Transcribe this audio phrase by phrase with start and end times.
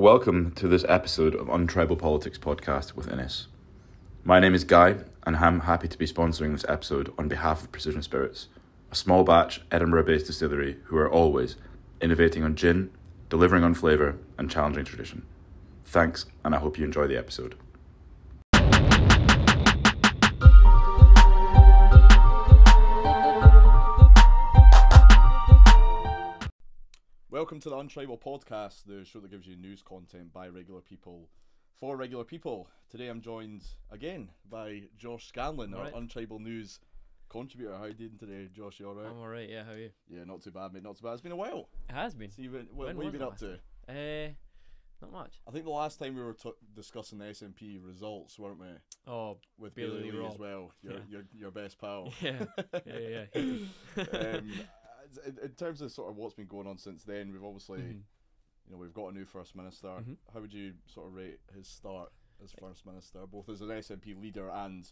[0.00, 3.48] Welcome to this episode of Untribal Politics podcast with Innes.
[4.24, 4.96] My name is Guy,
[5.26, 8.48] and I'm happy to be sponsoring this episode on behalf of Precision Spirits,
[8.90, 11.56] a small batch Edinburgh based distillery who are always
[12.00, 12.90] innovating on gin,
[13.28, 15.26] delivering on flavour, and challenging tradition.
[15.84, 17.56] Thanks, and I hope you enjoy the episode.
[27.40, 31.30] Welcome to the Untribal Podcast, the show that gives you news content by regular people
[31.74, 32.68] for regular people.
[32.90, 35.94] Today I'm joined again by Josh Scanlon, our Alright.
[35.94, 36.80] Untribal News
[37.30, 37.74] contributor.
[37.74, 38.78] How are you doing today, Josh?
[38.78, 39.06] You alright?
[39.06, 39.88] I'm alright, yeah, how are you?
[40.06, 40.82] Yeah, not too bad, mate.
[40.82, 41.12] Not too bad.
[41.12, 41.70] It's been a while.
[41.88, 42.28] It has been.
[42.28, 43.54] What, what, When what have you been up to?
[43.88, 44.32] Uh,
[45.00, 45.40] not much.
[45.48, 48.66] I think the last time we were t- discussing the SNP results, weren't we?
[49.06, 50.98] Oh, With Bailey Bailey Lee Lee as well, your, Yeah.
[51.08, 52.12] your, your best pal.
[52.20, 52.44] yeah,
[52.84, 53.42] yeah, yeah.
[53.96, 54.04] yeah.
[54.36, 54.52] um,
[55.18, 58.02] in, in terms of sort of what's been going on since then, we've obviously, Mhm.
[58.66, 59.88] you know, we've got a new First Minister.
[59.88, 60.16] Mhm.
[60.32, 64.14] How would you sort of rate his start as First Minister, both as an SNP
[64.14, 64.90] leader and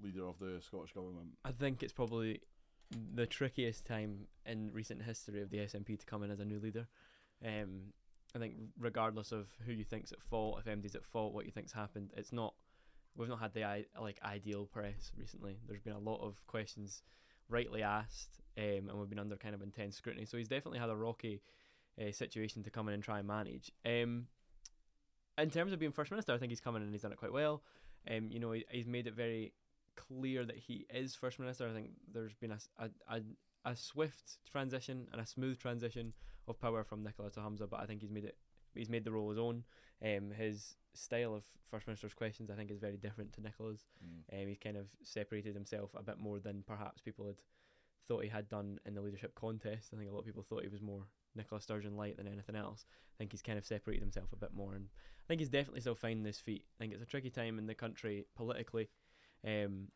[0.00, 1.38] leader of the Scottish Government?
[1.44, 2.42] I think it's probably
[2.90, 6.60] the trickiest time in recent history of the SNP to come in as a new
[6.60, 6.86] leader.
[7.42, 7.92] Um,
[8.34, 11.52] I think regardless of who you think's at fault, if MD's at fault, what you
[11.52, 12.54] think's happened, it's not.
[13.16, 15.60] We've not had the i- like ideal press recently.
[15.66, 17.04] There's been a lot of questions
[17.48, 20.26] rightly asked, um, and we've been under kind of intense scrutiny.
[20.26, 21.42] So he's definitely had a rocky
[22.00, 23.70] uh, situation to come in and try and manage.
[23.84, 24.26] Um,
[25.36, 27.18] in terms of being first minister, I think he's come in and he's done it
[27.18, 27.62] quite well.
[28.10, 29.52] Um, you know, he, he's made it very
[29.96, 31.68] clear that he is first minister.
[31.68, 33.20] I think there's been a a
[33.64, 36.12] a swift transition and a smooth transition
[36.46, 38.36] of power from Nicola to Humza, but I think he's made it.
[38.74, 39.64] He's made the role his own.
[40.02, 43.84] Um, his style of first minister's questions, I think, is very different to Nicola's.
[44.32, 47.36] Um, he's kind of separated himself a bit more than perhaps people had
[48.06, 49.90] thought he had done in the leadership contest.
[49.92, 52.56] I think a lot of people thought he was more Nicola Sturgeon light than anything
[52.56, 52.86] else.
[52.88, 55.80] I think he's kind of separated himself a bit more, and I think he's definitely
[55.80, 56.64] still finding his feet.
[56.76, 58.88] I think it's a tricky time in the country politically.
[59.46, 59.88] Um,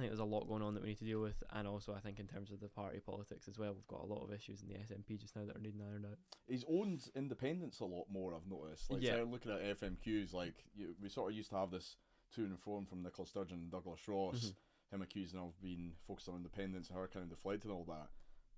[0.00, 1.92] I think there's a lot going on that we need to deal with, and also
[1.94, 4.32] I think in terms of the party politics as well, we've got a lot of
[4.32, 6.16] issues in the SNP just now that are needing ironed out.
[6.48, 8.90] He's owned independence a lot more, I've noticed.
[8.90, 9.16] Like, Yeah.
[9.16, 11.98] so looking at FMQs, like, you, we sort of used to have this
[12.34, 14.54] to and from from Nicola Sturgeon and Douglas Ross, Mhm.
[14.94, 18.08] him accusing of being focused on independence and her kind of deflecting all that.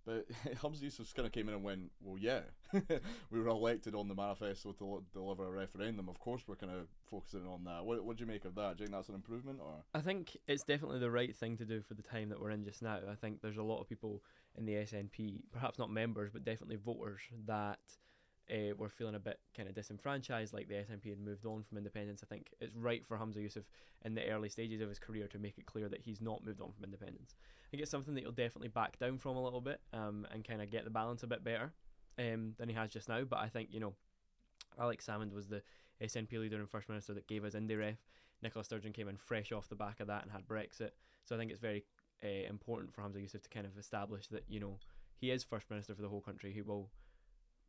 [0.04, 0.28] But
[0.62, 2.40] Humza Yousaf kind of came in and went, well, yeah,
[3.30, 6.08] we were elected on the manifesto to deliver a referendum.
[6.08, 7.84] Of course, we're kind of focusing on that.
[7.84, 8.76] What what do you make of that?
[8.76, 11.64] Do you think that's an improvement, or I think it's definitely the right thing to
[11.64, 12.98] do for the time that we're in just now.
[13.10, 14.22] I think there's a lot of people
[14.58, 17.78] in the SNP, perhaps not members, but definitely voters, that
[18.50, 21.78] uh, were feeling a bit kind of disenfranchised, like the SNP had moved on from
[21.78, 22.22] independence.
[22.22, 23.64] I think it's right for Humza Yousaf
[24.04, 26.60] in the early stages of his career to make it clear that he's not moved
[26.60, 27.36] on from independence.
[27.72, 30.46] I think it's something that he'll definitely back down from a little bit um, and
[30.46, 31.72] kind of get the balance a bit better
[32.18, 33.24] um, than he has just now.
[33.24, 33.94] But I think, you know,
[34.78, 35.62] Alex Salmond was the
[36.02, 37.96] SNP leader and First Minister that gave us Indie Ref.
[38.42, 40.90] Nicola Sturgeon came in fresh off the back of that and had Brexit.
[41.24, 41.82] So I think it's very
[42.22, 44.76] uh, important for Humza Yousaf to kind of establish that, you know,
[45.16, 46.52] he is First Minister for the whole country.
[46.52, 46.90] He will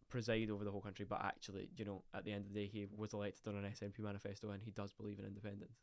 [0.09, 2.67] preside over the whole country, but actually, you know, at the end of the day,
[2.67, 5.79] he was elected on an SNP manifesto and he does believe in independence.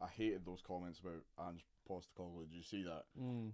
[0.00, 2.48] I hated those comments about Ange Postecoglou.
[2.48, 3.04] Did you see that?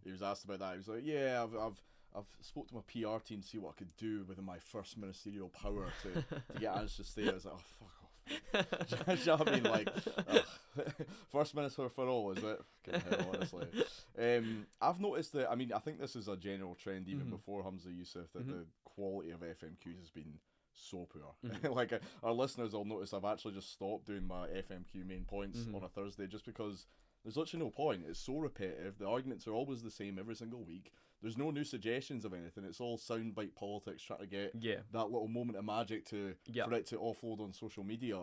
[0.04, 0.72] He was asked about that.
[0.72, 1.80] He was like, "Yeah, I've I've
[2.16, 4.96] I've spoke to my PR team to see what I could do within my first
[4.96, 6.12] ministerial power to,
[6.54, 8.10] to get Ange to stay." I was like, "Oh fuck off."
[9.06, 9.62] Do you know what I mean?
[9.64, 9.88] Like,
[10.28, 10.44] ugh.
[11.30, 12.58] first minister for all, is it?
[12.90, 13.66] Hell, honestly.
[14.18, 15.50] Um, I've noticed that.
[15.50, 17.30] I mean, I think this is a general trend even Mhm.
[17.30, 18.48] before Humza Yousaf that Mhm.
[18.48, 20.38] the quality of FMQs has been
[20.72, 21.34] so poor.
[21.44, 21.74] Mhm.
[21.74, 25.58] like uh, our listeners will notice, I've actually just stopped doing my FMQ main points
[25.60, 25.74] Mhm.
[25.74, 26.86] on a Thursday just because
[27.24, 28.04] there's literally no point.
[28.08, 28.98] It's so repetitive.
[28.98, 30.92] The arguments are always the same every single week.
[31.22, 32.64] There's no new suggestions of anything.
[32.64, 34.80] It's all soundbite politics trying to get Yeah.
[34.92, 36.66] that little moment of magic to Yeah.
[36.66, 38.18] for it to offload on social media.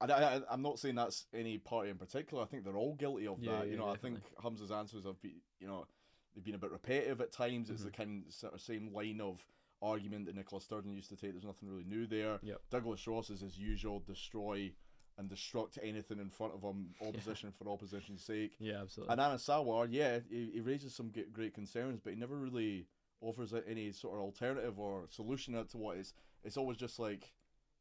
[0.00, 2.42] I, I, I'm not saying that's any party in particular.
[2.42, 3.66] I think they're all guilty of Yeah, that.
[3.66, 4.20] You yeah, know, I definitely.
[4.20, 5.86] think Humza's answers have been, you know,
[6.34, 7.70] they've been a bit repetitive at times.
[7.70, 8.02] It's the Mm-hmm.
[8.02, 9.44] kind sort of same line of
[9.80, 11.32] argument that Nicola Sturgeon used to take.
[11.32, 12.38] There's nothing really new there.
[12.42, 12.60] Yep.
[12.70, 14.72] Douglas Ross is as usual, destroy
[15.18, 18.52] and destruct anything in front of him, opposition for opposition's sake.
[18.58, 19.12] Yeah, absolutely.
[19.12, 22.86] And Anas Sarwar, yeah, he, he raises some g- great concerns, but he never really
[23.20, 26.14] offers any sort of alternative or solution to what is.
[26.44, 27.32] It's always just like,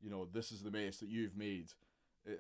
[0.02, 1.70] you know, this is the mess that you've made,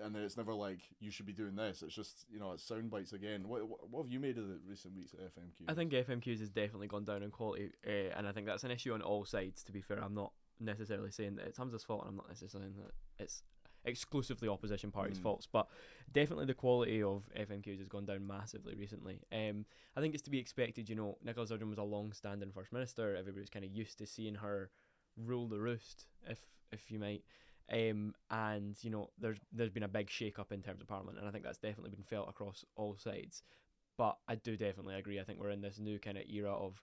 [0.03, 1.81] and then it's never like you should be doing this.
[1.81, 3.47] It's just you know, it's sound bites again.
[3.47, 5.69] What, what what have you made of the recent weeks at FMQ?
[5.69, 8.71] I think FMQs has definitely gone down in quality, uh, and I think that's an
[8.71, 9.63] issue on all sides.
[9.63, 12.69] To be fair, I'm not necessarily saying that it's Humza's fault, and I'm not necessarily
[12.69, 13.41] saying that it's
[13.85, 15.23] exclusively opposition parties' Mm.
[15.23, 15.67] faults, but
[16.11, 19.21] definitely the quality of FMQs has gone down massively recently.
[19.31, 20.89] Um, I think it's to be expected.
[20.89, 23.15] You know, Nicola Sturgeon was a long-standing first minister.
[23.15, 24.69] Everybody's kind of used to seeing her
[25.17, 26.39] rule the roost, if
[26.71, 27.23] if you might.
[27.71, 31.17] Um, and you know, there's there's been a big shake up in terms of Parliament,
[31.17, 33.43] and I think that's definitely been felt across all sides.
[33.97, 35.19] But I do definitely agree.
[35.19, 36.81] I think we're in this new kind of era of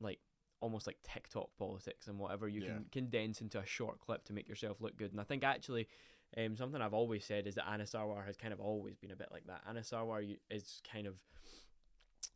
[0.00, 0.20] like
[0.60, 2.66] almost like TikTok politics and whatever you Yeah.
[2.74, 5.10] can condense into a short clip to make yourself look good.
[5.10, 5.88] And I think actually,
[6.36, 9.16] um, something I've always said is that Anas Sarwar has kind of always been a
[9.16, 9.62] bit like that.
[9.68, 11.14] Anas Sarwar is kind of,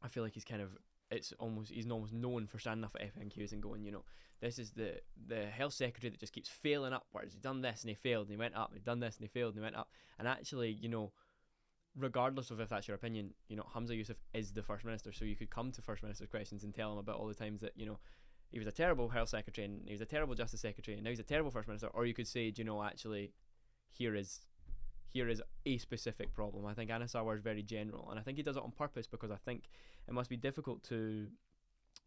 [0.02, 0.70] I feel like he's kind of,
[1.10, 4.04] it's almost he's almost known for standing up at FMQs and going, you know,
[4.40, 7.32] this is the the health secretary that just keeps failing upwards.
[7.34, 8.70] He's done this and he failed and he went up.
[8.72, 9.88] He's done this and he failed and he went up.
[10.18, 11.12] And actually, you know,
[11.96, 15.24] regardless of if that's your opinion, you know, Humza Yousaf is the first minister, so
[15.24, 17.72] you could come to first minister's questions and tell him about all the times that
[17.76, 17.98] you know
[18.50, 21.10] he was a terrible health secretary and he was a terrible justice secretary and now
[21.10, 21.88] he's a terrible first minister.
[21.88, 23.32] Or you could say, do you know, actually,
[23.94, 24.40] here is
[25.12, 26.66] here is a specific problem.
[26.66, 29.06] I think Anas Sarwar is very general, and I think he does it on purpose
[29.06, 29.68] because I think
[30.08, 31.28] it must be difficult to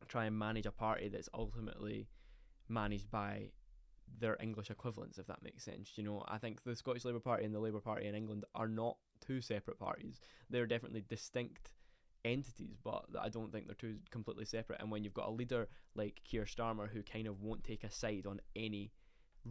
[0.07, 2.07] try and manage a party that's ultimately
[2.67, 3.49] managed by
[4.19, 5.91] their English equivalents, if that makes sense.
[5.95, 8.67] You know, I think the Scottish Labour Party and the Labour Party in England are
[8.67, 10.19] not two separate parties.
[10.49, 11.71] They're definitely distinct
[12.25, 14.81] entities, but I don't think they're two completely separate.
[14.81, 17.91] And when you've got a leader like Keir Starmer who kind of won't take a
[17.91, 18.91] side on any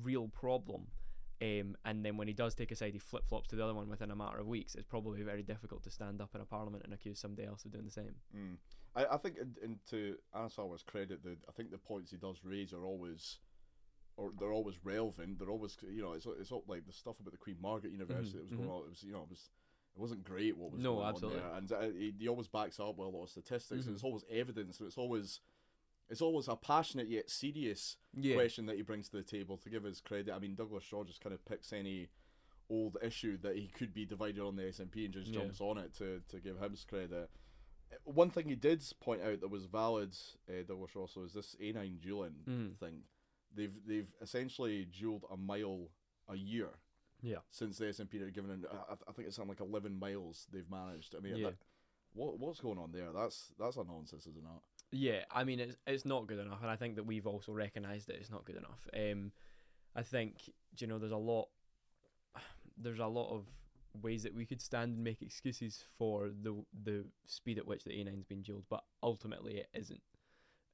[0.03, 0.89] real problem,
[1.43, 3.75] um, and then when he does take a side, he flip flops to the other
[3.75, 4.75] one within a matter of weeks.
[4.75, 7.73] It's probably very difficult to stand up in a parliament and accuse somebody else of
[7.73, 8.15] doing the same.
[8.35, 8.57] Mm.
[8.95, 12.17] I, I think, in, in to Anas Sarwar's credit, the I think the points he
[12.17, 13.39] does raise are always,
[14.17, 15.39] or they're always relevant.
[15.39, 18.39] They're always, you know, it's it's all like the stuff about the Queen Margaret University
[18.39, 18.75] that was going mhm.
[18.75, 18.83] on.
[18.85, 19.51] It was, you know, it was.
[19.95, 21.41] It wasn't great what was No, going absolutely.
[21.41, 23.87] on there, and uh, he, he always backs up with a lot of statistics, Mhm.
[23.87, 25.41] and it's always evidence, and it's always,
[26.09, 28.35] it's always a passionate yet serious Yeah.
[28.35, 29.57] question that he brings to the table.
[29.59, 32.09] To give his credit, I mean, Douglas Shaw just kind of picks any
[32.69, 35.41] old issue that he could be divided on the SNP and just Yeah.
[35.41, 37.31] jumps on it to, to give him his credit.
[38.05, 40.17] One thing he did point out that was valid,
[40.49, 42.77] uh, Douglas Shaw, so is this A9 dualling Mm.
[42.79, 43.05] thing.
[43.55, 45.89] They've they've essentially dualled a mile
[46.29, 46.79] a year
[47.23, 47.39] Yeah.
[47.51, 48.51] since the SNP had given.
[48.51, 51.15] In, I, I think it's something like eleven miles they've managed.
[51.15, 51.51] I mean, Yeah.
[51.51, 51.59] that,
[52.13, 53.13] what what's going on there?
[53.13, 54.63] That's that's a nonsense, is it not?
[54.93, 58.07] Yeah, I mean it's it's not good enough, and I think that we've also recognised
[58.09, 58.87] that it's not good enough.
[58.95, 59.33] Um,
[59.95, 61.49] I think you know there's a lot,
[62.79, 63.47] there's a lot of
[64.03, 66.55] ways that we could stand and make excuses for the
[66.85, 70.01] the speed at which the A9's been dualled, but ultimately it isn't.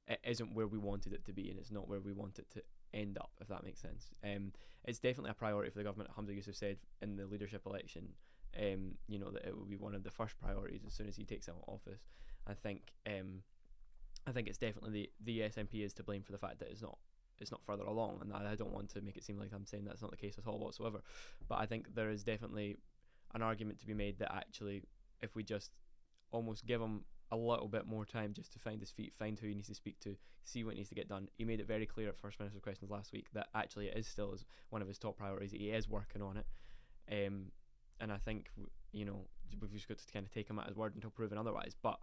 [0.07, 2.49] It isn't where we wanted it to be, and it's not where we want it
[2.51, 2.63] to
[2.93, 3.31] end up.
[3.41, 4.11] If that makes sense.
[4.23, 4.51] Um,
[4.83, 6.11] it's definitely a priority for the government.
[6.17, 8.09] Humza Yousaf said in the leadership election,
[8.59, 11.15] um, you know that it will be one of the first priorities as soon as
[11.15, 12.01] he takes out office.
[12.45, 13.43] I think um,
[14.25, 16.81] I think it's definitely the, the SNP is to blame for the fact that it's
[16.81, 16.97] not
[17.39, 19.85] it's not further along, and I, don't want to make it seem like I'm saying
[19.85, 21.01] that's not the case at all whatsoever.
[21.49, 22.77] But I think there is definitely
[23.33, 24.83] an argument to be made that actually,
[25.21, 25.71] if we just
[26.31, 29.47] almost give him a little bit more time just to find his feet, find who
[29.47, 31.27] he needs to speak to, see what needs to get done.
[31.37, 34.07] He made it very clear at First Minister's Questions last week that actually it is
[34.07, 35.51] still his, one of his top priorities.
[35.51, 36.45] He is working on it,
[37.11, 37.45] um,
[37.99, 38.51] and I think
[38.91, 39.25] you know
[39.59, 41.75] we've just got to kind of take him at his word until proven otherwise.
[41.81, 41.97] But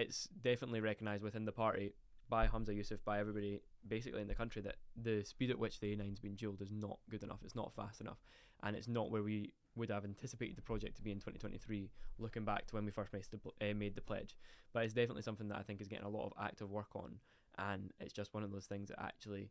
[0.00, 1.92] it's definitely recognised within the party
[2.28, 5.94] by Humza Yousaf, by everybody basically in the country, that the speed at which the
[5.94, 7.40] A9's been dualled is not good enough.
[7.44, 8.18] It's not fast enough,
[8.62, 11.90] and it's not where we would have anticipated the project to be in 2023.
[12.18, 14.36] Looking back to when we first made the, uh, made the pledge,
[14.72, 17.16] but it's definitely something that I think is getting a lot of active work on,
[17.58, 19.50] and it's just one of those things that actually,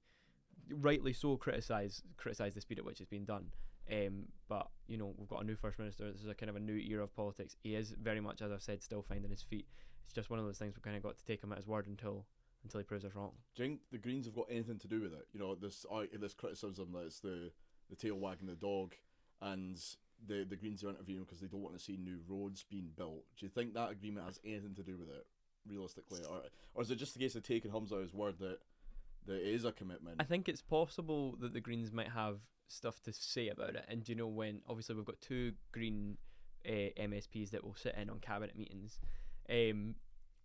[0.71, 3.45] rightly so, criticize criticize the speed at which it's been done.
[3.91, 6.11] Um, but you know we've got a new first minister.
[6.11, 7.55] This is a kind of a new era of politics.
[7.63, 9.67] He is very much, as I've said, still finding his feet.
[10.03, 11.67] It's just one of those things we've kind of got to take him at his
[11.67, 12.25] word until
[12.63, 13.31] until he proves us wrong.
[13.55, 15.27] Do you think the Greens have got anything to do with it?
[15.33, 15.85] You know, this
[16.19, 17.51] this criticism that it's the
[17.89, 18.93] the tail wagging the dog,
[19.41, 19.77] and
[20.27, 23.23] the the Greens are interviewing because they don't want to see new roads being built.
[23.37, 25.25] Do you think that agreement has anything to do with it,
[25.67, 26.41] realistically, or
[26.73, 28.59] or is it just a case of taking Humza at his word that
[29.29, 30.17] it is a commitment?
[30.19, 33.85] I think it's possible that the Greens might have stuff to say about it.
[33.87, 34.61] And do you know when?
[34.67, 36.17] Obviously, we've got two Green
[36.67, 38.99] uh, MSPs that will sit in on cabinet meetings,
[39.49, 39.95] um,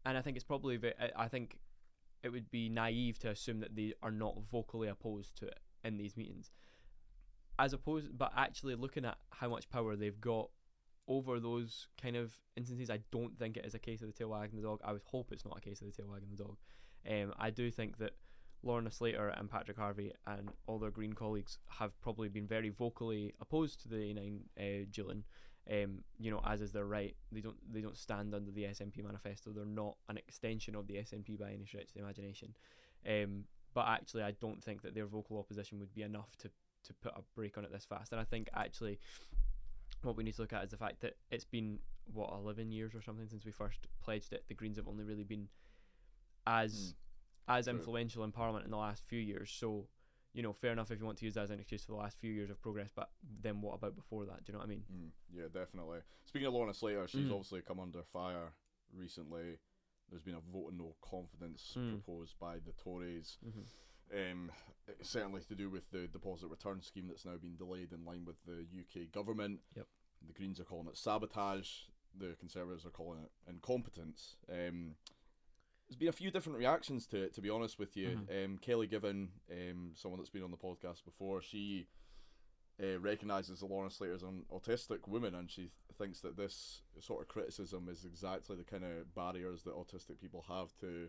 [0.05, 0.79] and I think it's probably.
[1.17, 1.59] I think
[2.23, 5.99] it would be naive to assume that they are not vocally opposed to it in
[5.99, 6.51] these meetings.
[7.59, 10.49] As opposed, but actually looking at how much power they've got
[11.07, 14.31] over those kind of instances, I don't think it is a case of the tail
[14.31, 14.81] wagging the dog.
[14.85, 16.57] I would hope it's not a case of the tail wagging the dog.
[17.09, 18.13] Um, I do think that
[18.65, 23.35] Lorna Slater and Patrick Harvie and all their Green colleagues have probably been very vocally
[23.41, 25.15] opposed to the A9 uh.
[25.71, 27.17] Um, you know, as is their right.
[27.33, 29.51] They don't they don't stand under the SNP manifesto.
[29.51, 32.55] They're not an extension of the SNP by any stretch of the imagination.
[33.09, 36.51] Um, but actually, I don't think that their vocal opposition would be enough to
[36.85, 38.13] to put a break on it this fast.
[38.13, 38.99] And I think actually,
[40.03, 41.79] what we need to look at is the fact that it's been
[42.13, 44.45] what eleven years or something since we first pledged it.
[44.49, 45.49] The Greens have only really been
[46.47, 46.95] as
[47.49, 47.75] as True.
[47.75, 49.51] influential in Parliament in the last few years.
[49.51, 49.87] So,
[50.33, 51.99] you know, fair enough if you want to use that as an excuse for the
[51.99, 53.11] last few years of progress, but
[53.43, 54.45] then what about before that?
[54.45, 54.85] Do you know what I mean?
[54.93, 55.99] Mm, yeah, definitely.
[56.25, 57.33] Speaking of Lorna Slater, she's Mm.
[57.33, 58.53] obviously come under fire
[58.93, 59.59] recently.
[60.11, 62.03] There's been a vote of no confidence Mm.
[62.03, 63.39] proposed by the Tories.
[63.43, 63.63] hmm
[64.15, 64.53] Um,
[65.01, 68.37] certainly to do with the deposit return scheme that's now been delayed in line with
[68.45, 69.61] the UK government.
[69.75, 69.89] Yep.
[70.27, 71.85] The Greens are calling it sabotage.
[72.17, 74.37] The Conservatives are calling it incompetence.
[74.49, 74.97] Um,
[75.89, 78.21] there's been a few different reactions to it, to be honest with you.
[78.29, 78.45] Mhm.
[78.45, 81.87] Um, Kelly Given, um, someone that's been on the podcast before, she
[82.83, 86.83] uh, recognises that Lorna Slater is an autistic woman, and she th- thinks that this
[87.01, 91.09] sort of criticism is exactly the kind of barriers that autistic people have to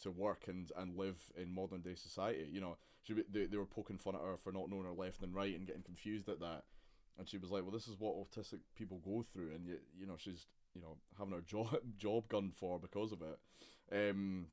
[0.00, 2.48] to work and, and live in modern day society.
[2.50, 5.22] You know, she they, they were poking fun at her for not knowing her left
[5.22, 6.64] and right and getting confused at that,
[7.18, 10.06] and she was like, "Well, this is what autistic people go through," and you, you
[10.06, 13.38] know, she's you know having her job job gunned for because of it.
[14.10, 14.46] Um,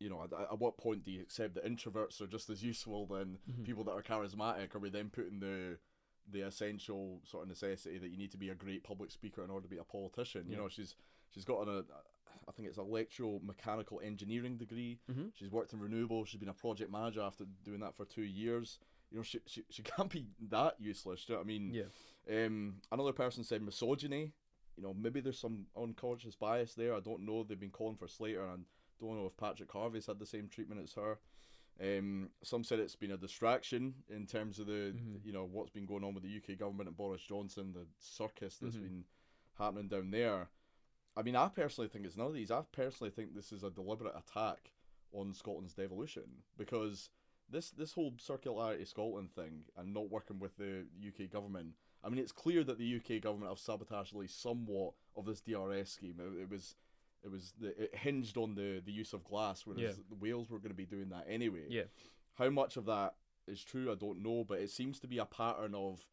[0.00, 3.06] you know, at, at what point do you accept that introverts are just as useful
[3.06, 3.64] than Mhm.
[3.64, 4.74] people that are charismatic?
[4.74, 5.78] Are we then putting the
[6.30, 9.50] the essential sort of necessity that you need to be a great public speaker in
[9.50, 10.46] order to be a politician?
[10.48, 10.94] You know, she's
[11.30, 11.84] she's got an, a
[12.48, 14.98] I think it's electromechanical engineering degree.
[15.10, 16.26] hmm She's worked in renewables.
[16.28, 18.78] She's been a project manager after doing that for two years.
[19.10, 21.24] You know, she she, she can't be that useless.
[21.24, 21.70] Do you know what I mean?
[21.72, 22.46] Yeah.
[22.46, 24.32] Um, another person said misogyny.
[24.76, 26.94] You know, maybe there's some unconscious bias there.
[26.94, 27.42] I don't know.
[27.44, 28.64] They've been calling for Slater, and
[29.00, 31.18] I don't know if Patrick Harvie's had the same treatment as her.
[31.80, 35.24] Um, some said it's been a distraction in terms of the Mhm.
[35.24, 38.58] you know what's been going on with the UK government and Boris Johnson, the circus
[38.58, 38.82] that's Mhm.
[38.82, 39.04] been
[39.54, 40.50] happening down there.
[41.16, 42.50] I mean, I personally think it's none of these.
[42.52, 44.72] I personally think this is a deliberate attack
[45.12, 47.10] on Scotland's devolution because
[47.48, 51.74] this this whole circularity Scotland thing and not working with the UK government.
[52.04, 55.40] I mean, it's clear that the UK government have sabotaged at least somewhat of this
[55.40, 56.16] DRS scheme.
[56.20, 56.76] It, it was
[57.24, 60.02] it was the, it hinged on the the use of glass, whereas Yeah.
[60.10, 61.66] the Wales were going to be doing that anyway.
[61.68, 61.84] Yeah.
[62.34, 63.14] How much of that
[63.46, 66.04] is true, I don't know, but it seems to be a pattern of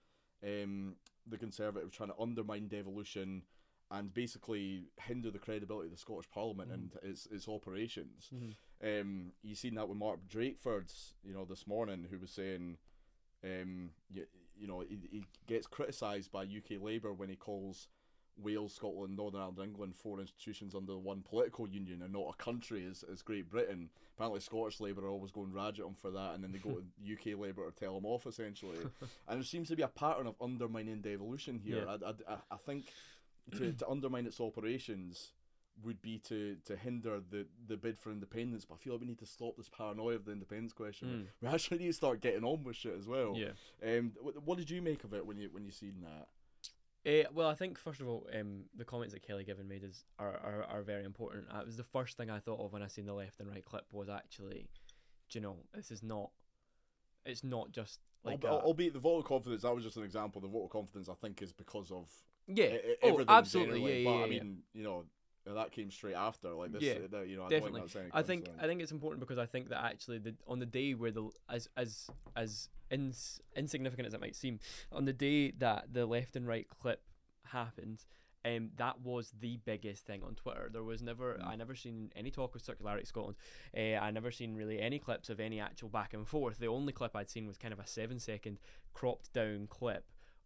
[0.44, 0.96] um,
[1.28, 3.44] the Conservatives trying to undermine devolution
[3.90, 6.74] and basically hinder the credibility of the Scottish Parliament Mhm.
[6.74, 8.30] and its its operations.
[8.30, 8.52] hmm
[8.84, 12.78] Um, you seen that with Mark Drakeford's, you know, this morning, who was saying,
[13.44, 14.26] um, you,
[14.62, 17.88] you know, he, he gets criticised by UK Labour when he calls
[18.38, 22.88] Wales, Scotland, Northern Ireland, England four institutions under one political union and not a country
[22.90, 23.90] as, as Great Britain.
[24.16, 26.80] Apparently, Scottish Labour are always going rage at him for that, and then they go
[26.80, 28.78] to UK Labour to tell him off, essentially.
[29.28, 31.86] and there seems to be a pattern of undermining devolution here.
[31.88, 31.98] Yeah.
[32.06, 32.86] I, I, I think
[33.58, 35.32] to, to undermine its operations
[35.84, 39.08] would be to, to hinder the, the bid for independence, but I feel like we
[39.08, 41.08] need to stop this paranoia of the independence question.
[41.08, 41.26] Mm.
[41.42, 43.36] We actually need to start getting on with shit as well.
[43.36, 43.52] Yeah.
[43.86, 46.28] Um, what, what did you make of it when you when you seen that?
[47.04, 50.06] Uh, well, I think first of all, um, the comments that Kelly Given made is
[50.20, 51.46] are, are, are very important.
[51.54, 53.50] Uh, it was the first thing I thought of when I seen the left and
[53.50, 54.68] right clip was actually,
[55.30, 56.30] do you know, this is not,
[57.26, 60.04] it's not just like Al- a- albeit the vote of confidence, that was just an
[60.04, 60.42] example.
[60.42, 62.08] The vote of confidence, I think, is because of
[62.48, 64.44] yeah, e- oh, everything absolutely, generally, yeah, but yeah, I yeah.
[64.44, 65.06] mean, you know,
[65.46, 66.54] that came straight after.
[66.54, 67.84] Like this, Yeah, uh, you know, I definitely.
[68.14, 68.48] I think.
[68.60, 71.30] I think it's important because I think that actually the on the day where the
[71.50, 74.60] as as as ins, insignificant as it might seem,
[74.92, 77.02] on the day that the left and right clip
[77.46, 78.06] happened,
[78.46, 80.70] um, that was the biggest thing on Twitter.
[80.72, 81.48] There was never Mm.
[81.48, 83.38] I never seen any talk of circularity Scotland.
[83.76, 86.58] Uh, I never seen really any clips of any actual back and forth.
[86.58, 88.60] The only clip I'd seen was kind of a seven second
[88.94, 90.06] cropped down clip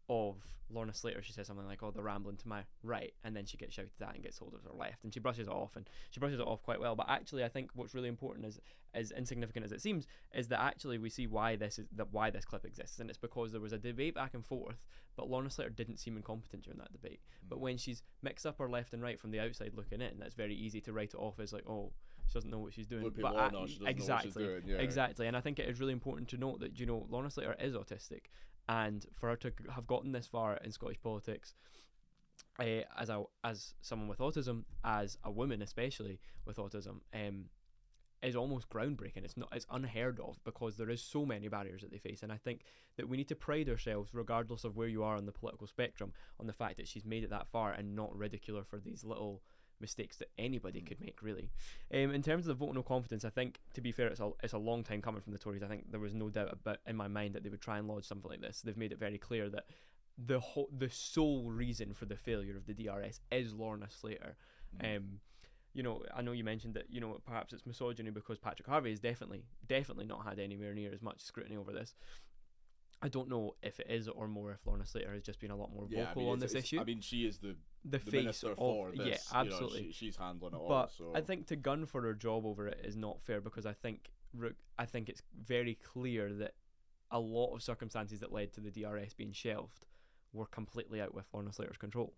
[0.09, 0.35] of
[0.69, 1.21] Lorna Slater.
[1.21, 3.91] She says something like, "Oh, they're rambling to my right," and then she gets shouted
[4.01, 6.39] at and gets it was her left, and she brushes it off, and she brushes
[6.39, 6.95] it off quite well.
[6.95, 8.59] But actually, I think what's really important is,
[8.93, 12.29] as insignificant as it seems, is that actually we see why this is that why
[12.29, 14.85] this clip exists, and it's because there was a debate back and forth,
[15.15, 17.21] but Lorna Slater didn't seem incompetent during that debate.
[17.45, 17.49] Mm.
[17.49, 20.35] But when she's mixed up her left and right from the outside looking in, that's
[20.35, 21.91] very easy to write it off as like, oh,
[22.27, 23.11] she doesn't know what she's doing.
[23.21, 24.63] But ac- she exactly, know what she's doing.
[24.65, 24.77] Yeah.
[24.77, 27.55] Exactly, and I think it is really important to note that you know Lorna Slater
[27.59, 28.25] is autistic,
[28.67, 31.53] and for her to have gotten this far in Scottish politics,
[32.59, 37.45] uh, as a as someone with autism, as a woman especially with autism, um,
[38.23, 39.23] is almost groundbreaking.
[39.23, 42.31] It's not it's unheard of because there is so many barriers that they face, and
[42.31, 42.61] I think
[42.97, 46.13] that we need to pride ourselves, regardless of where you are on the political spectrum,
[46.39, 49.03] on the fact that she's made it that far and not ridicule her for these
[49.03, 49.41] little
[49.79, 50.87] mistakes that anybody Mm.
[50.87, 51.51] could make really
[51.93, 54.19] um, in terms of the vote of no confidence I think to be fair it's
[54.19, 56.53] a, it's a long time coming from the Tories I think there was no doubt
[56.53, 58.91] about in my mind that they would try and lodge something like this they've made
[58.91, 59.65] it very clear that
[60.17, 64.37] the whole the sole reason for the failure of the DRS is Lorna Slater
[64.81, 64.97] Mm.
[64.97, 65.19] um,
[65.73, 68.91] you know, I know you mentioned that you know perhaps it's misogyny because Patrick Harvie
[68.91, 71.95] has definitely, definitely not had anywhere near as much scrutiny over this.
[73.01, 75.55] I don't know if it is or more if Lorna Slater has just been a
[75.55, 76.79] lot more yeah, I vocal mean, on this issue.
[76.79, 78.97] I mean, she is the, the, the face of for this.
[79.31, 79.83] yeah, you know, absolutely.
[79.87, 80.67] she, she's handling it all.
[80.67, 83.65] but So I think to gun for her job over it is not fair because
[83.65, 84.09] I think
[84.77, 86.55] I think it's very clear that
[87.11, 89.85] a lot of circumstances that led to the DRS being shelved
[90.33, 92.13] were completely out with Lorna Slater's control.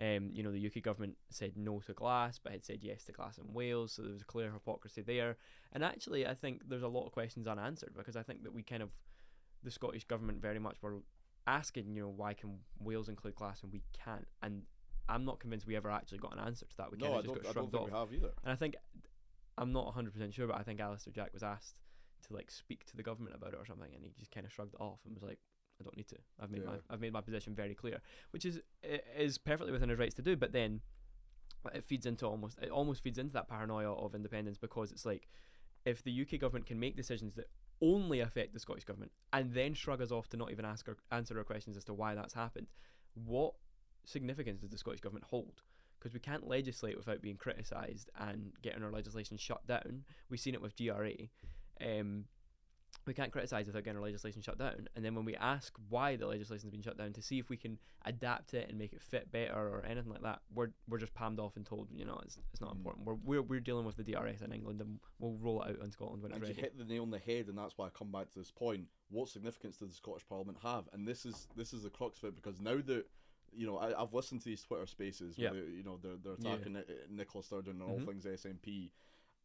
[0.00, 0.16] Mm.
[0.16, 3.12] Um, you know, the UK government said no to glass, but had said yes to
[3.12, 5.36] glass in Wales, so there was a clear hypocrisy there.
[5.72, 8.62] And actually, I think there's a lot of questions unanswered because I think that we
[8.62, 8.96] kind of,
[9.62, 11.02] the Scottish government very much were
[11.46, 14.26] asking, you know, why can Wales include glass and we can't?
[14.42, 14.62] And
[15.08, 16.90] I'm not convinced we ever actually got an answer to that.
[16.92, 18.10] We No, kind I of just don't, got I don't shrugged think off.
[18.10, 18.34] we have either.
[18.44, 18.76] And I think
[19.58, 21.80] I'm not 100% sure, but I think Alister Jack was asked
[22.28, 24.52] to like speak to the government about it or something, and he just kind of
[24.52, 25.38] shrugged it off and was like,
[25.80, 26.16] "I don't need to.
[26.38, 28.60] I've made my I've made my position very clear," which is
[29.16, 30.36] is perfectly within his rights to do.
[30.36, 30.80] But then
[31.74, 35.28] it feeds into almost it almost feeds into that paranoia of independence because it's like
[35.84, 37.46] if the UK government can make decisions that
[37.82, 40.96] only affect the Scottish government and then shrug us off to not even ask or
[41.10, 42.66] answer our questions as to why that's happened,
[43.14, 43.54] what
[44.04, 45.62] significance does the Scottish government hold?
[45.98, 50.04] Because we can't legislate without being criticised and getting our legislation shut down.
[50.30, 51.12] We've seen it with GRA.
[51.84, 52.24] Um,
[53.06, 54.88] we can't criticise without getting our legislation shut down.
[54.94, 57.56] And then when we ask why the legislation's been shut down to see if we
[57.56, 61.14] can adapt it and make it fit better or anything like that, we're we're just
[61.14, 62.76] palmed off and told, you know, it's, it's not Mm.
[62.78, 63.06] important.
[63.06, 65.90] We're, we're we're dealing with the DRS in England and we'll roll it out in
[65.90, 67.90] Scotland when it's And you hit the nail on the head, and that's why I
[67.90, 68.86] come back to this point.
[69.08, 70.84] What significance does the Scottish Parliament have?
[70.92, 73.06] And this is this is the crux of it because now that
[73.52, 75.50] you know, I, I've listened to these Twitter spaces Yeah.
[75.50, 76.54] where they, you know they're they're Yeah.
[76.54, 78.06] attacking Ni- Nicola Sturgeon and all Mhm.
[78.06, 78.90] things SNP,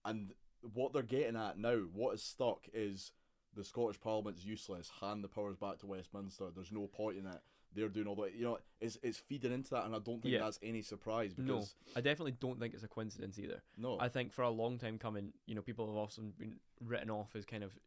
[0.04, 0.34] and
[0.74, 3.12] what they're getting at now, what is stuck is
[3.54, 4.90] the Scottish Parliament's useless.
[5.02, 6.50] Hand the powers back to Westminster.
[6.54, 7.42] There's no point in it.
[7.74, 8.34] They're doing all that.
[8.36, 10.40] You know, it's it's feeding into that, and I don't think Yeah.
[10.40, 11.66] that's any surprise No.
[11.96, 13.62] I definitely don't think it's a coincidence either.
[13.78, 17.10] no, I think for a long time coming, you know, people have often been written
[17.10, 17.78] off as kind of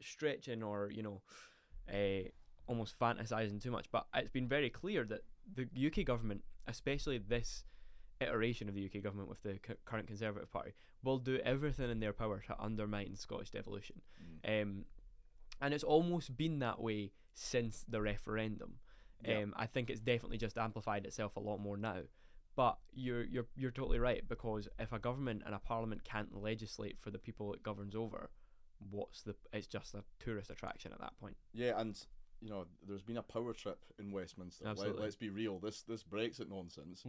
[0.00, 1.22] stretching or you know,
[1.92, 2.28] uh,
[2.66, 3.90] almost fantasizing too much.
[3.90, 5.22] But it's been very clear that
[5.54, 7.64] the UK government, especially this
[8.20, 12.00] iteration of the UK government with the cu- current Conservative Party, will do everything in
[12.00, 14.00] their power to undermine Scottish devolution.
[14.44, 14.62] Mm.
[14.62, 14.84] Um,
[15.60, 18.74] and it's almost been that way since the referendum.
[19.24, 19.38] Yeah.
[19.38, 22.02] Um, I think it's definitely just amplified itself a lot more now.
[22.56, 26.98] But you're you're you're totally right because if a government and a parliament can't legislate
[27.00, 28.30] for the people it governs over,
[28.90, 29.34] what's the?
[29.52, 31.36] It's just a tourist attraction at that point.
[31.52, 31.98] Yeah, and
[32.40, 34.64] you know, there's been a power trip in Westminster.
[34.64, 35.02] Let, Absolutely.
[35.02, 35.58] let's be real.
[35.58, 37.04] This this Brexit nonsense,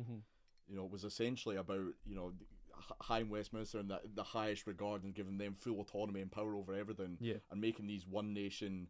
[0.67, 2.34] you know, was essentially about you know
[3.00, 6.56] high in Westminster and the, the highest regard and giving them full autonomy and power
[6.56, 7.36] over everything, Yeah.
[7.52, 8.88] and making these one nation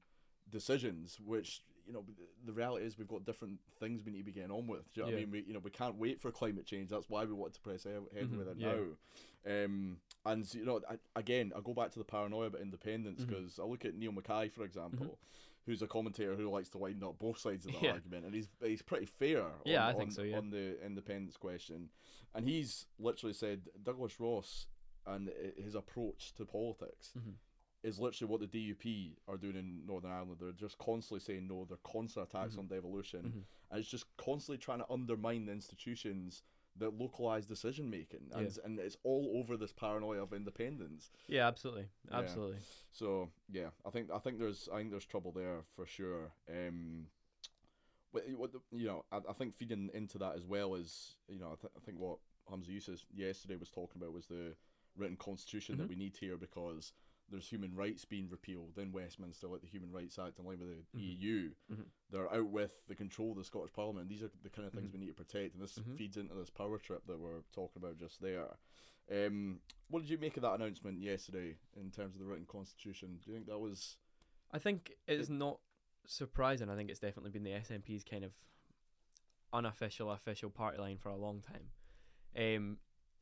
[0.50, 2.06] decisions, which you know
[2.46, 4.92] the reality is we've got different things we need to be getting on with.
[4.94, 5.32] Do you know what I mean?
[5.32, 6.90] We you know we can't wait for climate change.
[6.90, 8.74] That's why we want to press ahead Mhm, with it yeah.
[8.74, 9.64] now.
[9.66, 13.60] Um, and you know, I, again, I go back to the paranoia about independence because
[13.60, 15.18] I look at Neil Mackay, for example,
[15.66, 17.92] who's a commentator who likes to wind up both sides of the Yeah.
[17.92, 19.44] argument, and he's he's pretty fair.
[19.66, 20.38] Yeah, on, I think on- so, yeah.
[20.38, 21.90] On the independence question,
[22.34, 24.68] and he's literally said Douglas Ross
[25.06, 27.34] and his approach to politics Mhm.
[27.84, 30.38] is literally what the DUP are doing in Northern Ireland.
[30.40, 31.66] They're just constantly saying no.
[31.66, 32.60] They're constant attacks Mhm.
[32.60, 33.44] on devolution, Mhm.
[33.72, 36.44] and it's just constantly trying to undermine the institutions
[36.82, 41.10] that localize decision making, and and it's all over this paranoia of independence.
[41.28, 42.18] Yeah, absolutely, Yeah.
[42.18, 42.60] absolutely.
[42.92, 46.32] So yeah, I think I think there's I think there's trouble there for sure.
[46.50, 47.08] Um,
[48.12, 51.56] what, you know, I, I think feeding into that as well is you know I,
[51.62, 52.18] th- I think what
[52.52, 54.54] Humza Yousaf yesterday was talking about was the
[54.98, 55.90] written constitution that Mhm.
[55.90, 56.92] we need here because
[57.32, 60.70] there's human rights being repealed in Westminster, like the Human Rights Act in line with
[60.70, 61.02] the Mhm.
[61.20, 61.54] EU.
[61.72, 61.86] Mhm.
[62.10, 64.10] They're out with the control of the Scottish Parliament.
[64.10, 64.94] These are the kind of things Mhm.
[64.94, 65.98] we need to protect, and this Mhm.
[65.98, 68.58] feeds into this power trip that we're talking about just there.
[69.10, 73.18] Um, what did you make of that announcement yesterday in terms of the written constitution?
[73.18, 73.98] Do you think that was
[74.54, 75.62] I think it's not
[76.06, 76.70] surprising.
[76.70, 78.34] I think it's definitely been the SNP's kind of
[79.54, 81.72] unofficial, official party line for a long time.
[82.36, 82.80] Um,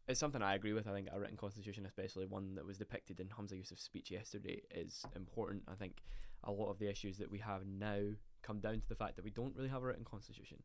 [0.10, 0.88] it's something I agree with.
[0.88, 4.63] I think a written constitution, especially one that was depicted in Humza Yousaf's speech yesterday,
[4.72, 5.62] is important.
[5.67, 6.02] I think
[6.43, 8.02] a lot of the issues that we have now
[8.41, 10.58] come down to the fact that we don't really have a written constitution.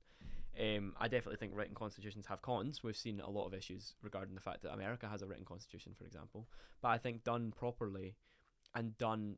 [0.58, 2.82] Um, I definitely think written constitutions have cons.
[2.82, 5.92] We've seen a lot of issues regarding the fact that America has a written constitution,
[5.98, 6.48] for example.
[6.80, 8.16] But I think done properly
[8.74, 9.36] and done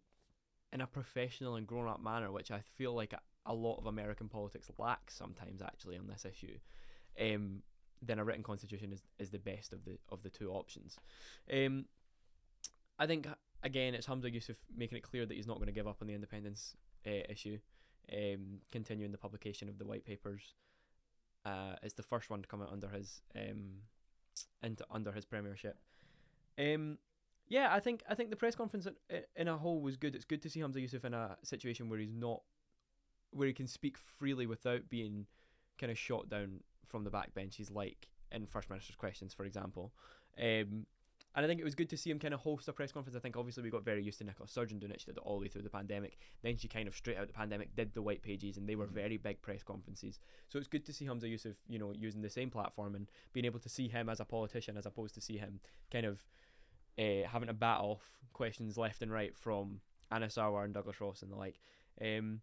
[0.73, 3.12] in a professional and grown up manner, which I feel like
[3.47, 6.59] a, lot of American politics lacks sometimes actually on this issue,
[7.21, 7.62] um,
[8.03, 10.99] then a written constitution is, is the best of the of the two options.
[11.53, 11.87] Um,
[12.99, 13.27] I think
[13.63, 16.09] again it's Humza Yousaf making it clear that he's not going to give up on
[16.09, 17.59] the independence uh, issue,
[18.13, 20.55] um, continuing the publication of the white papers.
[21.45, 23.73] Uh, it's the first one to come out under his um,
[24.63, 25.79] into under his premiership.
[26.59, 26.99] Um,
[27.49, 30.15] yeah, I think I think the press conference in, in a whole was good.
[30.15, 32.43] It's good to see Humza Yousaf in a situation where he's not,
[33.31, 35.27] where he can speak freely without being
[35.79, 39.92] kind of shot down from the backbenches, like in First Minister's questions, for example.
[40.38, 40.87] Um,
[41.35, 43.14] And I think it was good to see him kind of host a press conference.
[43.14, 45.01] I think obviously we got very used to Nicola Sturgeon doing it.
[45.03, 46.16] She did it all the way through the pandemic.
[46.40, 48.87] Then she kind of straight out the pandemic did the white pages, and they were
[48.87, 48.92] Mhm.
[48.92, 50.18] very big press conferences.
[50.49, 53.44] So it's good to see Humza Yousaf, you know, using the same platform and being
[53.44, 56.25] able to see him as a politician, as opposed to see him kind of
[56.99, 61.20] uh, having to bat off questions left and right from Anas Sarwar and Douglas Ross
[61.20, 61.61] and the like.
[62.01, 62.40] Um,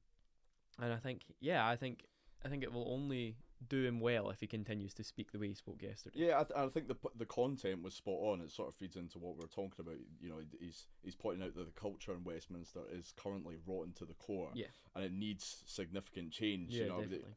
[0.78, 2.06] and I think, yeah, I think,
[2.46, 3.38] I think it will only
[3.70, 6.16] do him well if he continues to speak the way he spoke yesterday.
[6.28, 8.42] Yeah, I, th- I think the the content was spot on.
[8.42, 9.98] It sort of feeds into what we are talking about.
[10.22, 14.06] You know, he's he's pointing out that the culture in Westminster is currently rotten to
[14.06, 14.68] the core, Yeah.
[14.96, 16.72] and it needs significant change.
[16.74, 17.36] Yeah, you know, definitely.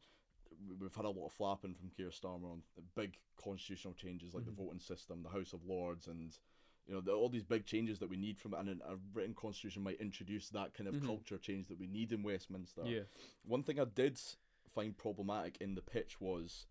[0.79, 2.61] we've had a lot of flapping from Keir Starmer on
[2.95, 4.47] big constitutional changes like Mhm.
[4.47, 6.35] the voting system, the House of Lords, and
[6.87, 8.59] you know the, all these big changes that we need from it.
[8.59, 11.05] And a written constitution might introduce that kind of Mhm.
[11.05, 12.81] culture change that we need in Westminster.
[12.85, 13.03] Yeah.
[13.43, 14.19] One thing I did
[14.73, 16.65] find problematic in the pitch was,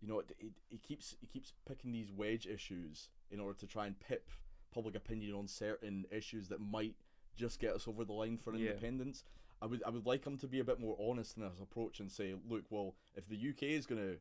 [0.00, 3.66] you know, it, it, he keeps he keeps picking these wedge issues in order to
[3.66, 4.30] try and pip
[4.72, 6.94] public opinion on certain issues that might
[7.36, 8.70] just get us over the line for Yeah.
[8.70, 9.24] independence.
[9.62, 12.00] I would I would like him to be a bit more honest in his approach
[12.00, 14.16] and say, look, well, if the UK is gonna,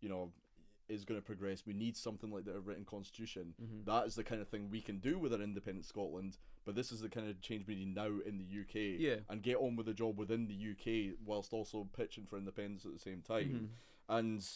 [0.00, 0.30] you know,
[0.88, 3.54] is gonna progress, we need something like the written constitution.
[3.62, 3.84] Mhm.
[3.86, 6.36] That is the kind of thing we can do with an independent Scotland.
[6.64, 9.16] But this is the kind of change we need now in the UK Yeah.
[9.28, 12.92] and get on with the job within the UK whilst also pitching for independence at
[12.92, 13.70] the same time.
[14.08, 14.16] Mhm.
[14.16, 14.48] And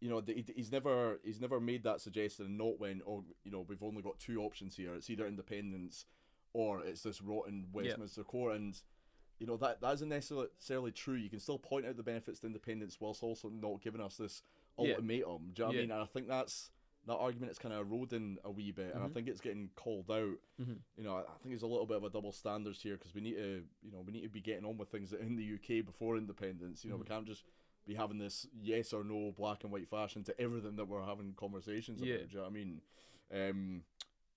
[0.00, 3.60] you know, he's never he's never made that suggestion and not when oh you know
[3.60, 4.94] we've only got two options here.
[4.94, 6.06] It's either independence
[6.52, 8.56] or it's this rotten Westminster court.
[8.56, 8.80] and.
[9.38, 11.16] You know that that isn't necessarily true.
[11.16, 14.40] You can still point out the benefits to independence whilst also not giving us this
[14.78, 14.90] Yeah.
[14.92, 15.50] ultimatum.
[15.52, 15.80] Do you know what Yeah.
[15.80, 15.90] I mean?
[15.90, 16.70] And I think that's
[17.06, 19.12] that argument is kind of eroding a wee bit, and I Mhm.
[19.12, 20.80] think it's getting called out Mhm.
[20.96, 23.14] you know, I I think there's a little bit of a double standards here because
[23.14, 25.42] we need to, you know, we need to be getting on with things in the
[25.54, 26.84] UK before independence.
[26.84, 27.08] You know, we Mhm.
[27.08, 27.44] can't just
[27.84, 31.34] be having this yes or no black and white fashion to everything that we're having
[31.34, 32.16] conversations Yeah.
[32.16, 32.28] about.
[32.28, 32.82] Do you know what I mean?
[33.32, 33.84] Um,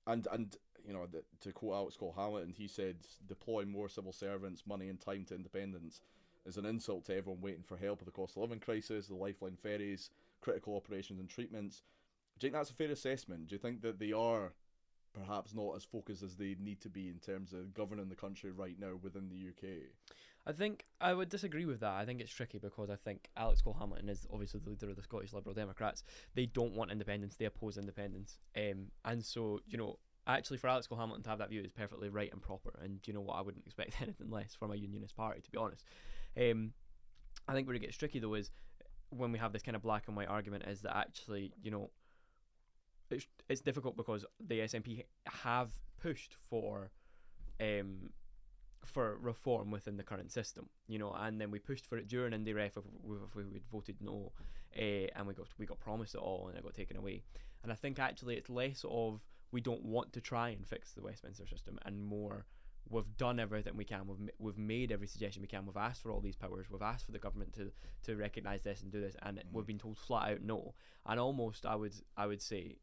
[0.08, 4.14] and and you know, the, to quote Alex Cole Hamilton, he said, "Deploy more civil
[4.14, 6.00] servants, money, and time to independence
[6.46, 9.16] is an insult to everyone waiting for help with the cost of living crisis, the
[9.16, 10.10] lifeline ferries,
[10.42, 11.84] critical operations and treatments."
[12.38, 13.48] Do you think that's a fair assessment?
[13.48, 14.54] Do you think that they are
[15.14, 18.52] perhaps not as focused as they need to be in terms of governing the country
[18.52, 19.84] right now within the UK?
[20.48, 21.94] I think I would disagree with that.
[21.94, 24.96] I think it's tricky because I think Alex Cole Hamilton is obviously the leader of
[24.96, 26.04] the Scottish Liberal Democrats.
[26.36, 28.38] They don't want independence; they oppose independence.
[28.56, 31.72] Um, and so you know, actually, for Alex Cole Hamilton to have that view is
[31.72, 32.78] perfectly right and proper.
[32.84, 33.38] And you know what?
[33.38, 35.84] I wouldn't expect anything less from a unionist party, to be honest.
[36.40, 36.74] Um,
[37.48, 38.52] I think where it gets tricky though is
[39.10, 41.90] when we have this kind of black and white argument is that actually, you know,
[43.10, 45.04] it's it's difficult because the SNP
[45.44, 45.70] have
[46.02, 46.92] pushed for
[47.60, 48.10] um
[48.84, 52.32] for reform within the current system, you know, and then we pushed for it during
[52.54, 54.32] Ref if we, if we would voted no,
[54.78, 54.82] uh,
[55.16, 57.24] and we got we got promised it all and it got taken away.
[57.64, 61.02] And I think actually it's less of we don't want to try and fix the
[61.02, 62.46] Westminster system, and more
[62.88, 64.06] we've done everything we can.
[64.08, 65.66] We've we've made every suggestion we can.
[65.66, 66.68] We've asked for all these powers.
[66.70, 67.72] We've asked for the government to
[68.04, 69.44] to recognise this and do this, and Mhm.
[69.52, 70.76] we've been told flat out no.
[71.08, 72.78] And almost I would I would say,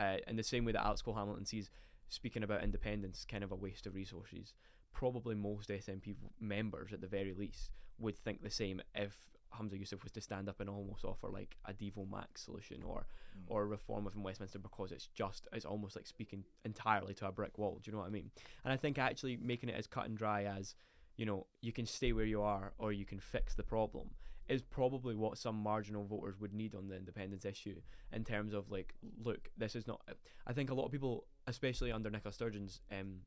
[0.00, 1.70] uh, in the same way that Alex Cole Hamilton sees
[2.08, 4.54] speaking about independence kind of a waste of resources
[4.92, 9.14] probably most SNP members at the very least would think the same if
[9.56, 13.06] Humza Yousaf was to stand up and almost offer like a Devo Max solution or
[13.38, 13.44] Mm.
[13.46, 17.56] or reform within Westminster because it's just it's almost like speaking entirely to a brick
[17.58, 17.78] wall.
[17.80, 18.28] Do you know what I mean?
[18.64, 20.74] And I think actually making it as cut and dry as
[21.16, 24.10] you know you can stay where you are or you can fix the problem
[24.48, 27.76] is probably what some marginal voters would need on the independence issue
[28.12, 30.00] in terms of like look this is not
[30.46, 33.20] I think a lot of people especially under Nicola Sturgeon's um,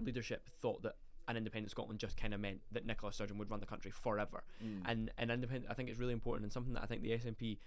[0.00, 0.96] leadership thought that
[1.28, 4.42] an independent Scotland just kind of meant that Nicola Sturgeon would run the country forever.
[4.64, 4.80] Mm.
[4.86, 7.58] And an independent, I think it's really important and something that I think the SNP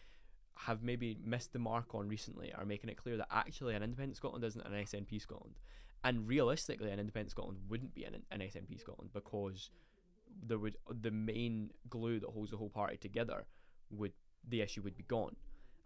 [0.58, 4.18] have maybe missed the mark on recently are making it clear that actually an independent
[4.18, 5.56] Scotland isn't an SNP Scotland.
[6.04, 9.70] And realistically, an independent Scotland wouldn't be an, an SNP Scotland because
[10.48, 13.46] there would the main glue that holds the whole party together
[13.92, 14.14] would
[14.48, 15.36] the issue would be gone.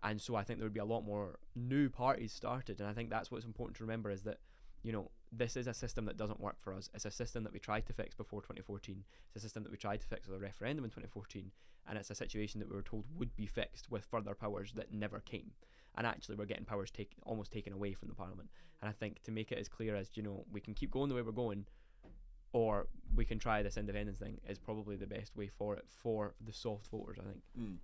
[0.03, 2.79] And so I think there would be a lot more new parties started.
[2.79, 4.37] And I think that's what's important to remember is that
[4.85, 6.91] you know, this is a system that doesn't work for us.
[6.93, 9.03] It's a system that we tried to fix before 2014.
[9.33, 11.51] It's a system that we tried to fix with a referendum in 2014.
[11.89, 14.93] And it's a situation that we were told would be fixed with further powers that
[14.93, 15.51] never came.
[15.97, 18.49] And actually, we're getting powers take, almost taken away from the Parliament.
[18.81, 21.09] And I think to make it as clear as, you know, we can keep going
[21.09, 21.65] the way we're going,
[22.51, 26.35] or we can try this independence thing, is probably the best way for it for
[26.45, 27.41] the soft voters, I think.
[27.59, 27.77] Mm.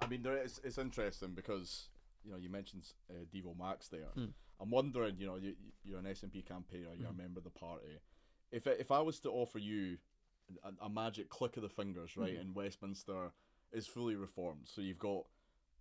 [0.00, 1.88] I mean, there is, it's interesting because
[2.24, 4.08] you know you mentioned uh, Devo Max there.
[4.16, 4.30] Mm.
[4.60, 5.54] I'm wondering, you know, you,
[5.84, 7.14] you're an SNP campaigner, you're Mhm.
[7.18, 7.98] a member of the party.
[8.50, 9.98] If I- if I was to offer you
[10.64, 13.30] a, a magic click of the fingers, right, and Westminster
[13.72, 15.26] is fully reformed, so you've got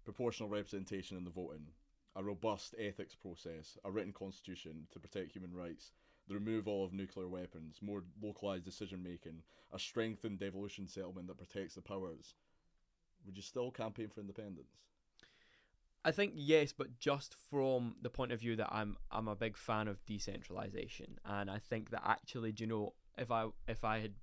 [0.08, 1.68] proportional representation in the voting,
[2.16, 5.92] a robust ethics process, a written constitution to protect human rights,
[6.30, 9.42] the removal of nuclear weapons, more localized decision making,
[9.74, 12.36] a strengthened devolution settlement that protects the powers,
[13.26, 14.78] would you still campaign for independence?
[16.06, 19.58] I think yes, but just from the point of view that I'm I'm a big
[19.58, 24.00] fan of decentralization, and I think that actually, do you know, if I if I
[24.00, 24.14] had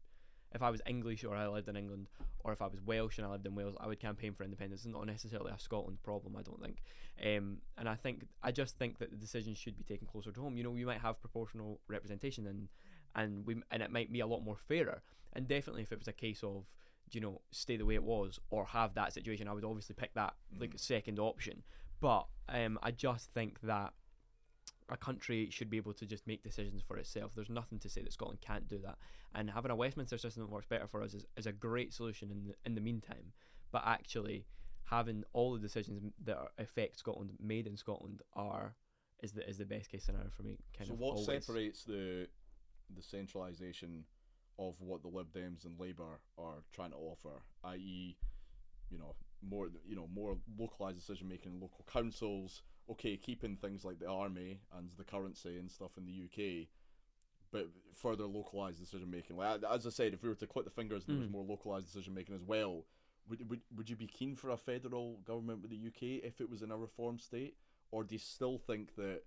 [0.55, 2.09] if I was English or I lived in England,
[2.45, 4.85] or if I was Welsh and I lived in Wales, I would campaign for independence.
[4.85, 6.83] It's not necessarily a Scotland problem, I don't think.
[7.25, 10.41] Um, and I think I just think that the decisions should be taken closer to
[10.41, 10.57] home.
[10.57, 12.69] You know, we might have proportional representation, and
[13.17, 15.03] and we and it might be a lot more fairer.
[15.33, 16.65] And definitely, if it was a case of
[17.11, 20.15] you know stay the way it was or have that situation, I would obviously pick
[20.15, 21.63] that like second option.
[22.01, 23.93] But um, I just think that
[24.95, 27.33] a country should be able to just make decisions for itself.
[27.35, 28.97] There's nothing to say that Scotland can't do that.
[29.35, 32.31] And having a Westminster system that works better for us is, is a great solution
[32.31, 33.33] in the, in the meantime.
[33.73, 34.47] But actually,
[34.85, 38.77] having all the decisions that are, affect Scotland made in Scotland are
[39.21, 40.59] is the is the best case scenario for me.
[40.79, 41.45] Kind so of what always.
[41.45, 42.29] separates the
[42.95, 44.05] the centralisation
[44.61, 48.17] of what the Lib Dems and Labour are trying to offer, i.e.,
[48.91, 52.63] you know, more you know more localised decision making in local councils.
[52.91, 56.69] Okay, keeping things like the army and the currency and stuff in the UK,
[57.51, 59.37] but further localised decision making.
[59.37, 61.33] Like as I said, if we were to click the fingers, there was Mm.
[61.33, 62.85] more localised decision making as well.
[63.29, 66.51] Would, would would you be keen for a federal government with the UK if it
[66.51, 67.57] was in a reform state,
[67.91, 69.23] or do you still think that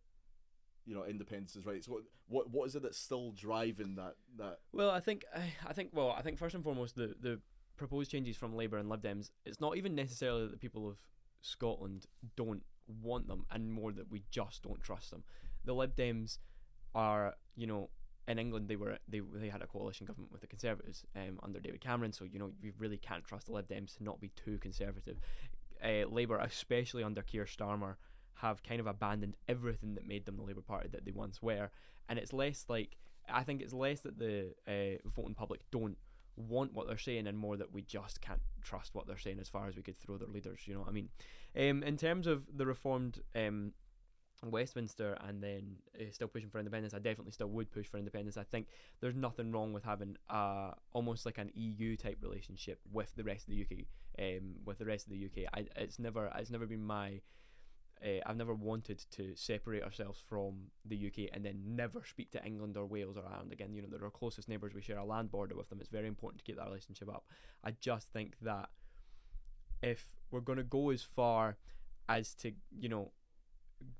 [0.85, 1.83] you know independence is right?
[1.83, 4.59] So what what, what is it that's still driving that that?
[4.71, 7.41] Well, I think I, I think well, I think first and foremost the the
[7.75, 9.31] proposed changes from Labour and Lib Dems.
[9.45, 10.97] It's not even necessarily that the people of
[11.41, 12.63] Scotland don't
[13.01, 15.23] want them, and more that we just don't trust them.
[15.65, 16.37] The Lib Dems
[16.95, 17.89] are, you know,
[18.27, 21.59] in England they were they they had a coalition government with the Conservatives um, under
[21.59, 24.29] David Cameron, so you know you really can't trust the Lib Dems to not be
[24.29, 25.17] too conservative.
[25.83, 27.95] Uh, Labour, especially under Keir Starmer,
[28.35, 31.69] have kind of abandoned everything that made them the Labour Party that they once were,
[32.09, 32.97] and it's less like
[33.29, 35.97] I think it's less that the uh, voting public don't
[36.37, 39.49] want what they're saying and more that we just can't trust what they're saying as
[39.49, 40.61] far as we could throw their leaders.
[40.65, 41.09] You know what I mean?
[41.55, 43.73] Um, in terms of the reformed um,
[44.43, 48.37] Westminster and then uh, still pushing for independence, I definitely still would push for independence.
[48.37, 48.67] I think
[49.01, 53.47] there's nothing wrong with having uh, almost like an EU type relationship with the rest
[53.47, 53.85] of the UK.
[54.19, 57.21] Um, with the rest of the UK, I, it's never it's never been my
[58.05, 62.45] uh, I've never wanted to separate ourselves from the UK and then never speak to
[62.45, 63.73] England or Wales or Ireland again.
[63.73, 64.73] You know, they're our closest neighbours.
[64.73, 65.79] We share a land border with them.
[65.79, 67.25] It's very important to keep that relationship up.
[67.63, 68.69] I just think that
[69.81, 71.57] if we're going to go as far
[72.09, 73.11] as to, you know,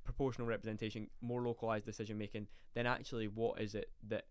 [0.03, 4.25] proportional representation, more localized decision making, then actually, what is it that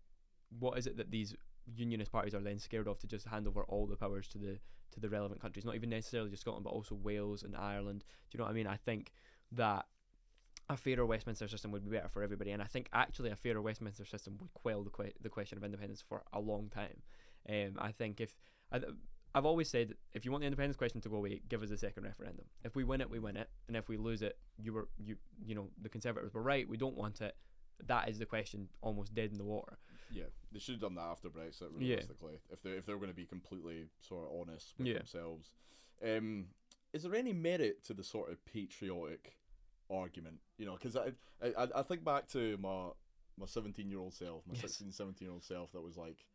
[0.59, 1.35] what is it that these
[1.75, 4.57] unionist parties are then scared of to just hand over all the powers to the
[4.91, 5.65] to the relevant countries?
[5.65, 8.03] Not even necessarily just Scotland, but also Wales and Ireland.
[8.29, 8.67] Do you know what I mean?
[8.67, 9.11] I think
[9.51, 9.85] that
[10.69, 13.61] a fairer Westminster system would be better for everybody, and I think actually a fairer
[13.61, 17.01] Westminster system would quell the que- the question of independence for a long time.
[17.49, 18.35] Um, I think if
[18.71, 18.81] I,
[19.33, 21.77] I've always said if you want the independence question to go away, give us a
[21.77, 22.45] second referendum.
[22.65, 25.15] If we win it, we win it, and if we lose it, you were you
[25.45, 26.67] you know the Conservatives were right.
[26.67, 27.35] We don't want it.
[27.85, 29.77] That is the question, almost dead in the water.
[30.11, 31.69] Yeah, they should have done that after Brexit.
[31.79, 31.89] Yeah.
[31.89, 34.97] Realistically, if they if they're going to be completely sort of honest with Yeah.
[34.97, 35.51] themselves,
[36.03, 36.47] um,
[36.93, 39.37] is there any merit to the sort of patriotic
[39.89, 40.39] argument?
[40.57, 41.11] You know, because I,
[41.43, 42.89] I I think back to my
[43.37, 44.61] my seventeen year old self, my Yes.
[44.61, 46.25] 16, 17 year old self that was like,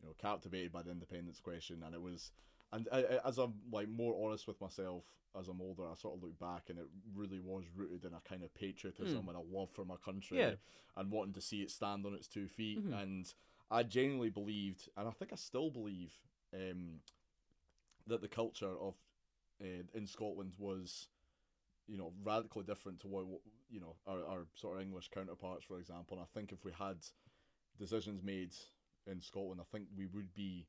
[0.00, 2.32] you know, captivated by the independence question, and it was.
[2.72, 5.02] And I, as I'm like more honest with myself
[5.36, 6.86] as I'm older, I sort of look back and it
[7.16, 10.38] really was rooted in a kind of patriotism and a love for my country.
[10.38, 10.52] Yeah.
[10.96, 12.78] and wanting to see it stand on its two feet.
[12.84, 13.02] Mhm.
[13.02, 13.34] And
[13.72, 16.12] I genuinely believed, and I think I still believe,
[16.54, 17.00] um,
[18.06, 18.94] that the culture of
[19.60, 21.08] uh, in Scotland was,
[21.86, 23.24] you know, radically different to what
[23.70, 26.16] you know our, our sort of English counterparts, for example.
[26.16, 26.96] And I think if we had
[27.78, 28.54] decisions made
[29.06, 30.66] in Scotland, I think we would be.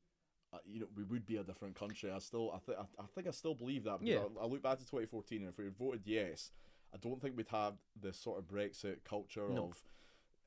[0.54, 2.10] Uh, you know, we would be a different country.
[2.10, 4.00] I still, I think, I, think I still believe that.
[4.00, 4.38] because Yeah.
[4.38, 6.50] I, I look back to 2014, and if we had voted yes,
[6.92, 9.68] I don't think we'd have this sort of Brexit culture No.
[9.70, 9.82] of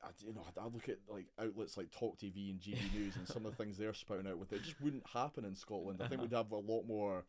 [0.04, 3.16] I, you know, I, I look at like outlets like Talk TV and GB News
[3.16, 6.00] and some of the things they're spouting out with it just wouldn't happen in Scotland.
[6.00, 7.24] I think we'd have a lot more,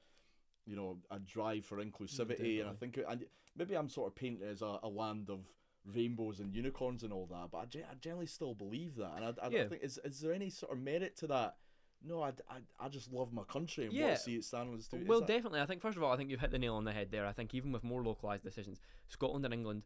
[0.68, 3.26] you know, a drive for inclusivity, and I think, and
[3.56, 5.40] maybe I'm sort of painted as a, a land of
[5.86, 9.30] rainbows and unicorns and all that, but I, I generally still believe that, and I,
[9.42, 9.64] I, Yeah.
[9.70, 11.56] think is is there any sort of merit to that?
[12.04, 14.04] No, I, I, I just love my country and Yeah.
[14.04, 15.04] want to see it stand on its two.
[15.08, 15.62] Well, definitely.
[15.62, 17.26] I think first of all, I think you've hit the nail on the head there.
[17.26, 19.86] I think even with more localized decisions, Scotland and England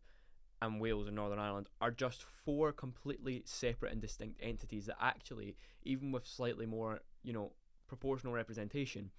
[0.62, 5.56] and Wales and Northern Ireland are just four completely separate and distinct entities that actually,
[5.84, 7.54] even with slightly more, you know,
[7.88, 9.12] proportional representation,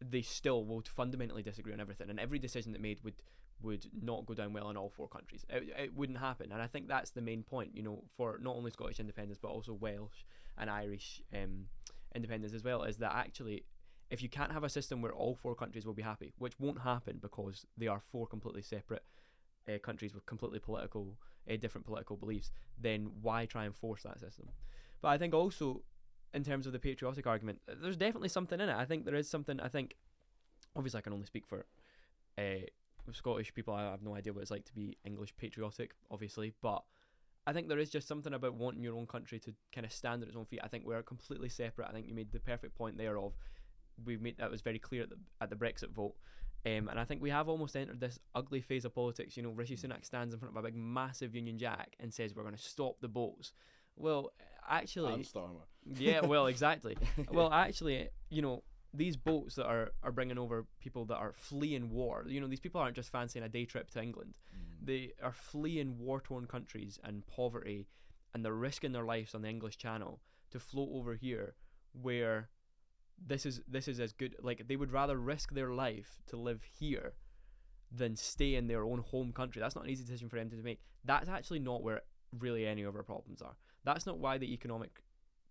[0.00, 3.22] they still will fundamentally disagree on everything, and every decision that made would
[3.60, 5.44] would not go down well in all four countries.
[5.50, 7.70] It, it wouldn't happen, and I think that's the main point.
[7.74, 10.24] You know, for not only Scottish independence but also Welsh
[10.56, 11.66] and Irish um,
[12.14, 13.64] independence as well, is that actually
[14.10, 16.80] if you can't have a system where all four countries will be happy, which won't
[16.80, 19.02] happen because they are four completely separate
[19.68, 21.18] uh, countries with completely political,
[21.50, 24.48] uh, different political beliefs, then why try and force that system?
[25.02, 25.82] But I think also,
[26.34, 28.76] in terms of the patriotic argument, there's definitely something in it.
[28.76, 29.60] I think there is something.
[29.60, 29.96] I think,
[30.76, 31.66] obviously, I can only speak for
[32.36, 32.66] uh,
[33.12, 33.74] Scottish people.
[33.74, 36.82] I have no idea what it's like to be English patriotic, obviously, but.
[37.46, 40.22] I think there is just something about wanting your own country to kind of stand
[40.22, 40.60] on its own feet.
[40.62, 41.88] I think we're completely separate.
[41.88, 43.32] I think you made the perfect point there of
[44.04, 46.14] we made that was very clear at the at the Brexit vote.
[46.66, 49.36] Um, and I think we have almost entered this ugly phase of politics.
[49.36, 49.76] You know, Rishi.
[49.76, 52.62] Sunak stands in front of a big, massive Union Jack and says we're going to
[52.62, 53.52] stop the boats.
[53.96, 54.32] Well,
[54.68, 55.62] actually, and Starmer.
[55.86, 56.96] yeah, well, exactly.
[57.30, 58.62] well, actually, you know,
[58.94, 62.24] these boats that are, are bringing over people that are fleeing war.
[62.26, 64.34] You know, these people aren't just fancying a day trip to England.
[64.54, 64.86] Mm.
[64.86, 67.86] They are fleeing war torn countries and poverty,
[68.34, 71.54] and they're risking their lives on the English Channel to float over here,
[71.92, 72.48] where
[73.24, 74.36] this is this is as good.
[74.42, 77.14] Like they would rather risk their life to live here
[77.90, 79.60] than stay in their own home country.
[79.60, 80.80] That's not an easy decision for them to make.
[81.04, 82.02] That's actually not where
[82.38, 83.56] really any of our problems are.
[83.84, 85.02] That's not why the economic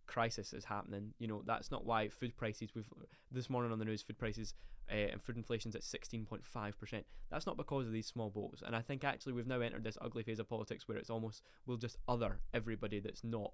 [0.05, 1.13] crisis is happening.
[1.19, 2.69] You know, that's not why food prices.
[2.75, 2.87] We've
[3.31, 4.53] this morning on the news, food prices
[4.91, 7.05] uh, and food inflation's at sixteen point five percent.
[7.29, 8.61] That's not because of these small boats.
[8.65, 11.41] And I think actually we've now entered this ugly phase of politics where it's almost
[11.65, 13.51] we'll just other everybody that's not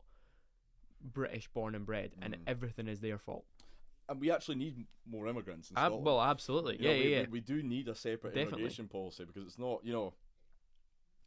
[1.02, 2.40] British born and bred, and Mm.
[2.48, 3.46] everything is their fault.
[4.10, 7.18] And we actually need more immigrants in Ab- well, absolutely, You know, yeah, we, yeah,
[7.18, 7.30] we- yeah.
[7.30, 8.60] We, do need a separate Definitely.
[8.60, 10.14] immigration policy because it's not, you know,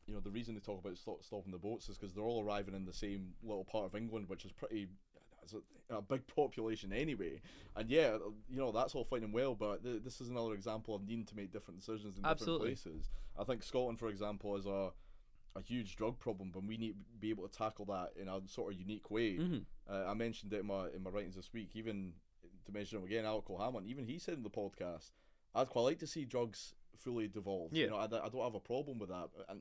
[0.06, 2.44] you know, the reason they talk about stop, stopping the boats is because they're all
[2.44, 4.88] arriving in the same little part of England, which is pretty.
[5.42, 7.40] It's a, a big population anyway,
[7.76, 8.16] and yeah,
[8.48, 11.24] you know that's all fine and well, but th- this is another example of needing
[11.26, 12.70] to make different decisions in Absolutely.
[12.70, 13.10] different places.
[13.38, 14.90] I think Scotland, for example, is a
[15.54, 18.40] a huge drug problem, but we need to be able to tackle that in a
[18.46, 19.36] sort of unique way.
[19.36, 21.70] hmm Uh, I mentioned it in my in my writings this week.
[21.74, 22.12] Even
[22.64, 23.86] to mention him again, Alec Hammond.
[23.86, 25.12] Even he said in the podcast,
[25.54, 27.74] "I'd quite like to see drugs fully devolved.
[27.76, 27.84] Yeah.
[27.84, 29.60] You know, I, I don't have a problem with that." And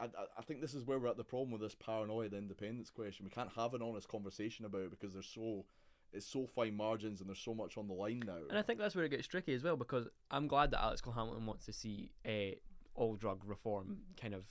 [0.00, 2.90] I, I, I think this is where we're at the problem with this paranoid independence
[2.90, 3.24] question.
[3.24, 5.64] We can't have an honest conversation about it because there's so
[6.12, 8.38] it's so fine margins and there's so much on the line now.
[8.48, 11.02] And I think that's where it gets tricky as well because I'm glad that Alex
[11.02, 12.56] Cole-Hamilton wants to see uh,
[12.94, 14.44] all drug reform kind of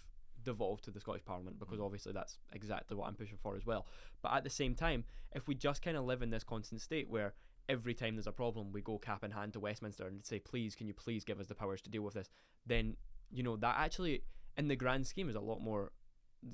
[0.44, 3.88] devolve to the Scottish Parliament because obviously that's exactly what I'm pushing for as well.
[4.22, 7.10] But at the same time, if we just kind of live in this constant state
[7.10, 7.34] where
[7.70, 10.76] every time there's a problem we go cap in hand to Westminster and say, please,
[10.76, 12.30] can you please give us the powers to deal with this,
[12.66, 12.96] then
[13.32, 14.24] you know that actually
[14.58, 15.92] in the grand scheme is a lot more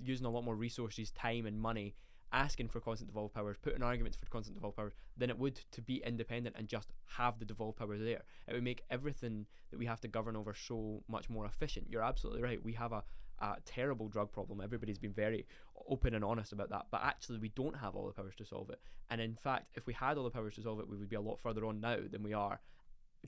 [0.01, 1.95] using a lot more resources, time, and money
[2.31, 5.81] asking for constant devolved powers, putting arguments for constant devolved powers, than it would to
[5.81, 8.23] be independent and just have the devolved powers there.
[8.47, 11.87] It would make everything that we have to govern over so much more efficient.
[11.89, 12.63] You're absolutely right.
[12.63, 13.03] We have a,
[13.39, 14.61] a terrible drug problem.
[14.61, 15.45] Everybody's been very
[15.87, 18.71] open and honest about that, but actually, we don't have all the powers to solve
[18.71, 18.79] it.
[19.11, 21.15] And in fact, if we had all the powers to solve it, we would be
[21.15, 22.59] a lot further on now than we are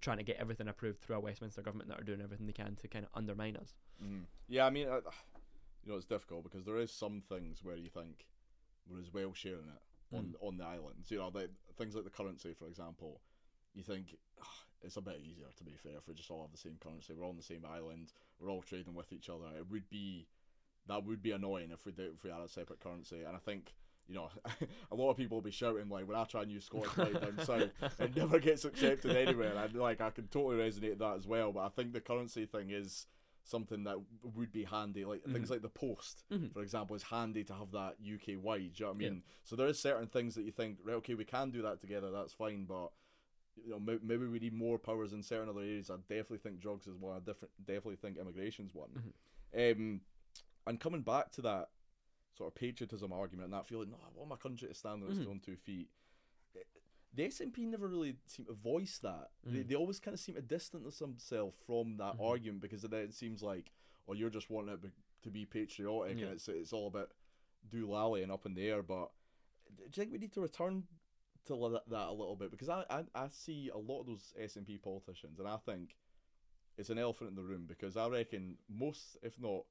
[0.02, 2.76] trying to get everything approved through a Westminster government that are doing everything they can
[2.78, 3.74] to kind of undermine us.
[4.04, 4.26] Mhm.
[4.48, 4.98] Yeah, I mean, I,
[5.84, 8.28] you know, it's difficult because there is some things where you think
[8.88, 9.82] we're as well sharing it
[10.16, 11.10] on on the islands.
[11.12, 13.22] You know, like, things like the currency, for example.
[13.74, 16.52] You think "Ah, it's a bit easier to be fair if we just all have
[16.52, 17.14] the same currency.
[17.14, 18.14] We're all on the same island.
[18.40, 19.48] We're all trading with each other.
[19.58, 20.28] It would be
[20.88, 23.24] that would be annoying if we did if we had a separate currency.
[23.24, 23.74] And I think.
[24.08, 24.30] You know,
[24.92, 27.14] a lot of people will be shouting like when I try and use Scottish money
[27.14, 29.56] down south, it never gets accepted anywhere.
[29.58, 31.52] And like I can totally resonate with that as well.
[31.52, 33.08] But I think the currency thing is
[33.44, 33.98] something that
[34.36, 35.06] would be handy.
[35.06, 36.52] Like things like the post, Mhm.
[36.54, 38.74] for example, is handy to have that UK wide.
[38.74, 39.10] Do you know what I Yeah.
[39.12, 39.24] mean?
[39.44, 40.96] So there is certain things that you think, right?
[40.96, 42.12] Okay, we can do that together.
[42.12, 42.92] That's fine, but
[43.64, 45.90] you know, maybe we need more powers in certain other areas.
[45.90, 47.16] I definitely think drugs is one.
[47.16, 48.90] I different, definitely think immigration's one.
[49.54, 49.82] Mm-hmm.
[49.82, 50.02] Um,
[50.68, 51.70] and coming back to that
[52.38, 55.10] sort of patriotism argument and that feeling, no, I want my country to stand on
[55.10, 55.28] its Mhm.
[55.30, 55.90] own two feet.
[57.14, 59.32] The SNP never really seem to voice that.
[59.46, 59.68] They, Mhm.
[59.70, 62.22] they always kind of seem to distance themselves from that Mhm.
[62.30, 63.72] argument because then it seems like,
[64.08, 64.92] oh, you're just wanting it be-
[65.24, 66.26] to be patriotic Yeah.
[66.26, 67.14] and it's it's all about
[67.70, 68.84] do lally and up in the air.
[68.84, 69.12] But
[69.78, 70.88] do you think we need to return
[71.46, 71.54] to
[71.88, 72.52] that a little bit?
[72.52, 75.96] Because I, I, I see a lot of those SNP politicians and I think
[76.78, 79.66] it's an elephant in the room because I reckon most, if not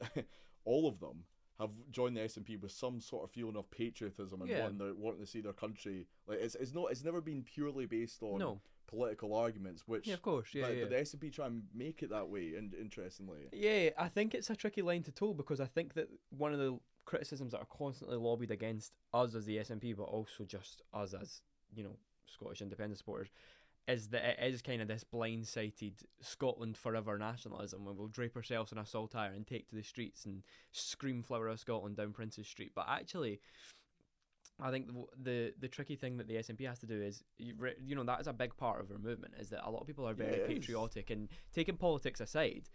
[0.64, 1.26] all of them,
[1.62, 4.62] have joined the SNP with some sort of feeling of patriotism and Yeah.
[4.62, 6.06] wanting, wanting to see their country.
[6.26, 8.60] Like it's, it's not it's never been purely based on No.
[8.86, 10.48] political arguments, which Yeah, of course.
[10.54, 10.80] Yeah, but, yeah.
[10.84, 12.54] but the SNP try and make it that way.
[12.56, 16.08] And interestingly, Yeah, I think it's a tricky line to toe because I think that
[16.30, 20.44] one of the criticisms that are constantly lobbied against us as the SNP, but also
[20.44, 21.40] just us as
[21.74, 21.96] you know
[22.26, 23.28] Scottish independent supporters,
[23.88, 28.70] is that it is kind of this blind-sighted Scotland forever nationalism where we'll drape ourselves
[28.72, 32.46] in a saltire and take to the streets and scream "Flower of Scotland" down Princes
[32.46, 32.72] Street.
[32.74, 33.40] But actually,
[34.60, 37.54] I think the the, the tricky thing that the SNP has to do is you,
[37.58, 39.80] re- you know that is a big part of our movement is that a lot
[39.80, 40.46] of people are very is.
[40.46, 42.68] patriotic and taking politics aside.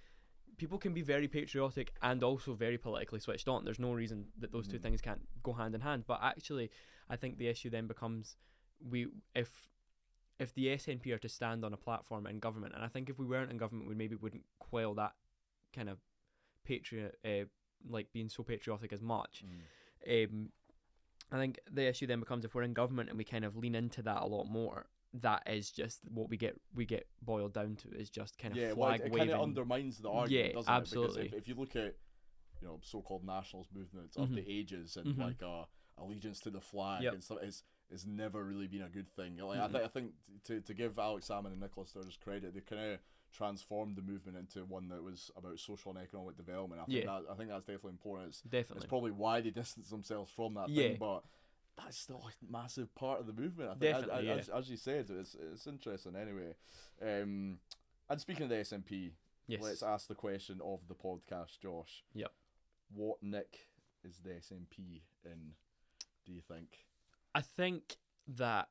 [0.57, 3.63] People can be very patriotic and also very politically switched on.
[3.63, 4.81] There's no reason that those two Mhm.
[4.81, 6.05] things can't go hand in hand.
[6.07, 6.71] But actually,
[7.09, 8.35] I think the issue then becomes
[8.81, 9.69] we if
[10.39, 13.17] if the SNP are to stand on a platform in government, and I think if
[13.17, 15.13] we weren't in government, we maybe wouldn't quail that
[15.73, 15.99] kind of
[16.63, 17.45] patriot, uh,
[17.89, 19.43] like being so patriotic as much.
[20.09, 20.49] Um,
[21.31, 23.75] I think the issue then becomes if we're in government and we kind of lean
[23.75, 24.87] into that a lot more.
[25.13, 26.59] That is just what we get.
[26.75, 29.31] We get boiled down to is just kind of yeah, well, flag it, it kind
[29.31, 30.77] of undermines the argument, Yeah, doesn't it?
[30.77, 31.25] absolutely.
[31.27, 31.95] If, if you look at,
[32.61, 34.35] you know, so-called nationalist movements of Mhm.
[34.35, 35.19] the ages and Mhm.
[35.19, 35.65] like uh,
[35.97, 37.13] allegiance to the flag Yep.
[37.13, 39.37] and stuff, it's, it's never really been a good thing.
[39.37, 39.71] Like I, Mhm.
[39.71, 40.11] th- I think
[40.45, 42.99] to, to give Alex Salmond and Nicola Sturgeon credit, they kind of
[43.33, 46.81] transformed the movement into one that was about social and economic development.
[46.81, 47.19] I think Yeah.
[47.19, 48.29] that I think that's definitely important.
[48.29, 48.77] It's, Definitely.
[48.77, 50.89] it's probably why they distanced themselves from that Yeah.
[50.89, 51.23] thing, but
[51.75, 53.69] that's still a massive part of the movement.
[53.69, 56.55] I think, as- Definitely, as, as, you said, it's it's interesting anyway.
[57.01, 57.59] Um,
[58.09, 59.13] and speaking of the SNP,
[59.47, 59.61] yes.
[59.61, 62.03] let's ask the question of the podcast, Josh.
[62.13, 62.31] Yep.
[62.93, 63.67] What nick
[64.03, 65.53] is the SNP in?
[66.25, 66.85] Do you think?
[67.37, 67.97] I think
[68.37, 68.67] that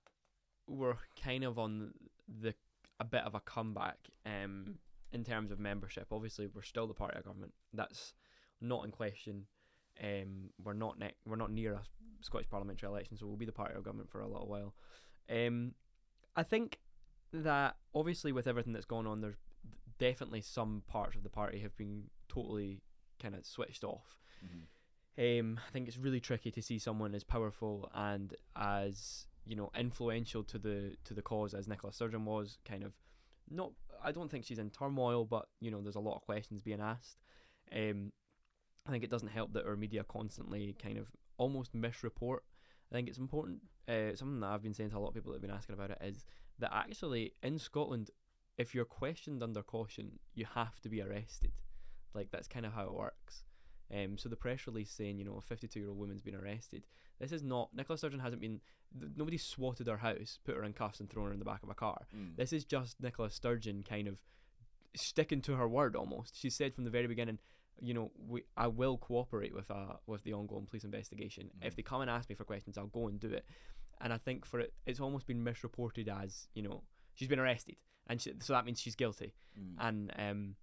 [0.66, 1.92] we're kind of on
[2.40, 2.52] the
[2.98, 4.78] a bit of a comeback um,
[5.12, 6.08] in terms of membership.
[6.10, 7.52] Obviously, we're still the party of government.
[7.72, 8.12] That's
[8.60, 9.46] not in question.
[10.02, 11.82] Um, we're not ne- we're not near a
[12.22, 14.74] Scottish parliamentary election, so we'll be the party of government for a little while.
[15.30, 15.74] Um,
[16.34, 16.80] I think
[17.32, 19.36] that obviously with everything that's gone on, there's
[20.00, 22.82] definitely some parts of the party have been totally
[23.22, 24.18] kind of switched off.
[25.18, 29.70] Um, I think it's really tricky to see someone as powerful and as you know
[29.78, 32.58] influential to the to the cause as Nicola Sturgeon was.
[32.64, 32.92] Kind of
[33.50, 33.72] not.
[34.04, 36.80] I don't think she's in turmoil, but you know, there's a lot of questions being
[36.80, 37.18] asked.
[37.74, 38.12] Um,
[38.86, 41.08] I think it doesn't help that our media constantly kind of
[41.38, 42.40] almost misreport.
[42.90, 43.60] I think it's important.
[43.88, 45.74] Uh, something that I've been saying to a lot of people that have been asking
[45.74, 46.24] about it is
[46.58, 48.10] that actually in Scotland,
[48.58, 51.52] if you're questioned under caution, you have to be arrested.
[52.14, 53.45] Like that's kind of how it works.
[53.94, 56.86] Um, so the press release saying, you know, a 52 year old woman's been arrested.
[57.20, 58.60] This is not Nicola Sturgeon hasn't been.
[58.98, 61.62] Th- nobody swatted her house, put her in cuffs, and thrown her in the back
[61.62, 62.06] of a car.
[62.16, 62.36] Mm.
[62.36, 64.20] This is just Nicola Sturgeon kind of
[64.94, 66.36] sticking to her word almost.
[66.38, 67.38] She said from the very beginning,
[67.80, 71.50] you know, we I will cooperate with uh with the ongoing police investigation.
[71.62, 71.76] If Mhm.
[71.76, 73.44] they come and ask me for questions, I'll go and do it.
[74.00, 76.82] And I think for it, it's almost been misreported as you know
[77.14, 77.76] she's been arrested,
[78.08, 79.32] and she, so that means she's guilty.
[79.58, 79.74] Mm.
[79.78, 80.56] And um,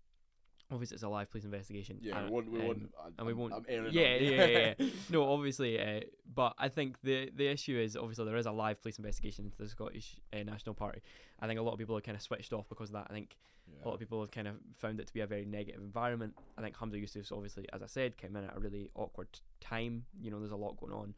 [0.73, 1.99] obviously it's a live police investigation.
[2.01, 2.51] yeah, and, we won't.
[2.51, 2.91] We um, won't.
[3.01, 4.87] I, and we won't- I'm airing yeah, yeah, yeah, yeah.
[5.09, 6.01] No, obviously, uh,
[6.33, 9.57] but I think the the issue is obviously there is a live police investigation into
[9.57, 11.01] the Scottish uh, National Party.
[11.39, 13.07] I think a lot of people are kind of switched off because of that.
[13.09, 13.37] I think
[13.83, 16.33] a lot of people have kind of found it to be a very negative environment.
[16.57, 19.27] I think Humza Yousaf's obviously, as I said, came in at a really awkward
[19.61, 20.05] time.
[20.21, 21.13] You know, there's a lot going on.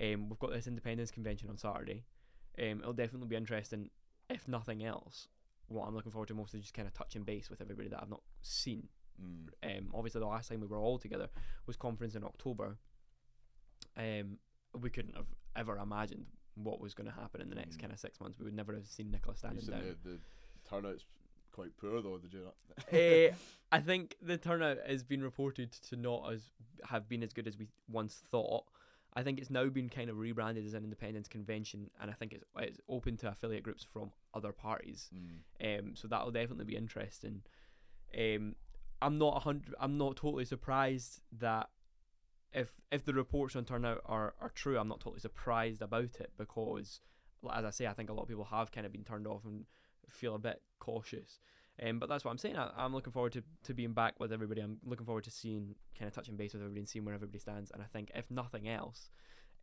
[0.00, 2.04] Um, we've got this independence convention on Saturday.
[2.58, 3.90] Um, it'll definitely be interesting,
[4.30, 5.28] if nothing else.
[5.68, 8.00] What I'm looking forward to most is just kind of touching base with everybody that
[8.00, 8.88] I've not seen.
[9.22, 9.78] Mm.
[9.78, 11.28] Um, obviously, the last time we were all together
[11.66, 12.78] was conference in October.
[13.96, 14.38] Um,
[14.80, 17.80] we couldn't have ever imagined what was going to happen in the next Mm.
[17.80, 18.38] kind of six months.
[18.38, 19.96] We would never have seen Nicola standing down.
[20.04, 20.18] the, the
[20.68, 21.04] turnout's
[21.52, 22.18] quite poor though.
[22.18, 22.54] Did you not?
[22.92, 23.30] Eh,
[23.72, 26.50] I think the turnout has been reported to not as
[26.84, 28.64] have been as good as we once thought.
[29.14, 32.32] I think it's now been kind of rebranded as an independence convention, and I think
[32.32, 35.10] it's it's open to affiliate groups from other parties.
[35.14, 35.78] Mm.
[35.80, 37.42] Um, so that'll definitely be interesting.
[38.16, 38.54] Um,
[39.00, 39.74] I'm not hundred.
[39.80, 41.68] I'm not totally surprised that
[42.52, 46.32] if if the reports on turnout are, are true, I'm not totally surprised about it
[46.36, 47.00] because,
[47.52, 49.44] as I say, I think a lot of people have kind of been turned off
[49.44, 49.64] and
[50.08, 51.40] feel a bit cautious.
[51.80, 52.56] Um, but that's what I'm saying.
[52.56, 54.60] I, I'm looking forward to, to being back with everybody.
[54.60, 57.38] I'm looking forward to seeing, kind of touching base with everybody and seeing where everybody
[57.38, 57.70] stands.
[57.70, 59.10] And I think if nothing else,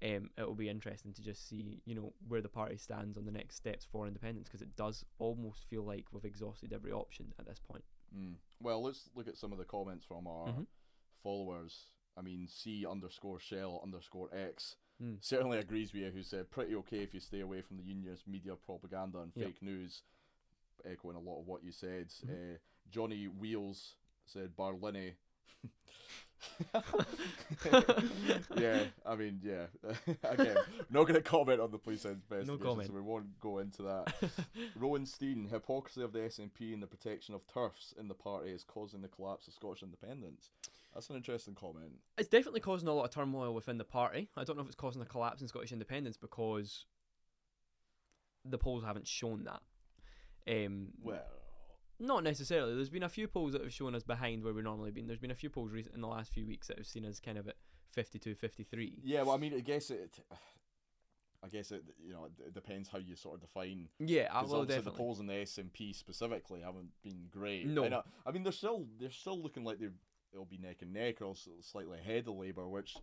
[0.03, 3.25] um, it will be interesting to just see, you know, where the party stands on
[3.25, 7.33] the next steps for independence because it does almost feel like we've exhausted every option
[7.37, 7.83] at this point.
[8.15, 8.35] Mm.
[8.61, 10.67] Well, let's look at some of the comments from our Mhm.
[11.23, 11.87] followers.
[12.17, 15.21] I mean, C underscore shell underscore X Mm.
[15.21, 18.25] certainly agrees with you, who said, pretty okay if you stay away from the unionist
[18.27, 19.45] media propaganda and Yep.
[19.47, 20.03] fake news,
[20.85, 22.07] echoing a lot of what you said.
[22.09, 22.55] Mhm.
[22.55, 22.57] Uh,
[22.89, 25.15] Johnny Wheels said, Barlinnie.
[28.57, 29.65] yeah, I mean, yeah.
[30.23, 30.55] Again,
[30.89, 32.87] not going to comment on the police investigation, comment.
[32.87, 34.13] so we won't go into that.
[34.75, 38.63] Rowan Steen, hypocrisy of the SNP and the protection of TERFs in the party is
[38.63, 40.51] causing the collapse of Scottish independence.
[40.93, 41.91] That's an interesting comment.
[42.17, 44.29] it's definitely causing a lot of turmoil within the party.
[44.37, 46.85] I don't know if it's causing a collapse in Scottish independence because
[48.45, 49.61] the polls haven't shown that.
[50.47, 51.21] Um, Well,
[51.99, 52.75] not necessarily.
[52.75, 55.07] There's been a few polls that have shown us behind where we've normally been.
[55.07, 57.19] There's been a few polls recent in the last few weeks that have seen us
[57.19, 57.55] kind of at
[57.93, 58.99] 52, 53.
[59.03, 59.21] yeah.
[59.23, 60.19] Well, I mean, I guess it.
[61.43, 61.83] I guess it.
[62.03, 64.91] You know, it depends how you sort of define Yeah, I will definitely.
[64.91, 67.67] the polls in the S and P specifically haven't been great.
[67.67, 67.83] No.
[67.85, 69.89] Uh, I mean they're still they're still looking like they
[70.33, 72.95] will be neck and neck or slightly ahead of Labour, which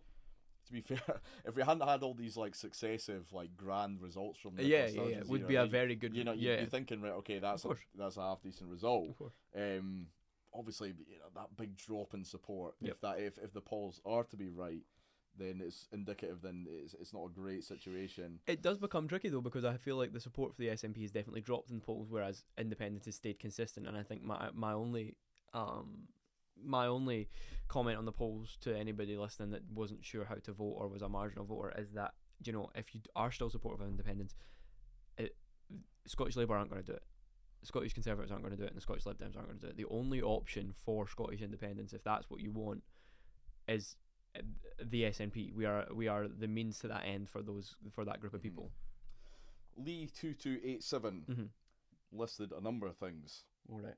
[0.65, 0.99] to be fair,
[1.45, 4.85] if we hadn't had all these like successive like grand results from Nicola yeah, yeah,
[4.85, 5.01] yeah.
[5.01, 6.15] Sturgeon's Would era, be a very good.
[6.15, 9.09] you know you'd yeah, be thinking right okay that's a, that's a half decent result.
[9.55, 10.07] Um,
[10.53, 12.91] obviously you know that big drop in support Yep.
[12.93, 14.83] if that if, if the polls are to be right,
[15.37, 16.41] then it's indicative.
[16.43, 18.39] Then it's it's not a great situation.
[18.47, 21.11] It does become tricky though because I feel like the support for the SNP has
[21.11, 23.87] definitely dropped in polls, whereas independence has stayed consistent.
[23.87, 25.15] And I think my my only
[25.53, 26.07] um
[26.61, 27.29] my only
[27.67, 31.01] comment on the polls to anybody listening that wasn't sure how to vote or was
[31.01, 34.35] a marginal voter is that you know if you are still supportive of independence,
[35.17, 35.35] it,
[36.05, 37.03] Scottish Labour aren't going to do it.
[37.63, 39.65] Scottish Conservatives aren't going to do it, and the Scottish Lib Dems aren't going to
[39.65, 39.77] do it.
[39.77, 42.83] The only option for Scottish independence, if that's what you want,
[43.69, 43.95] is
[44.37, 44.41] uh,
[44.83, 45.53] the SNP.
[45.53, 48.41] We are we are the means to that end for those for that group of
[48.41, 48.43] Mhm.
[48.43, 48.71] people.
[49.77, 51.49] Lee two two eight seven Mhm.
[52.11, 53.45] listed a number of things.
[53.69, 53.95] All right.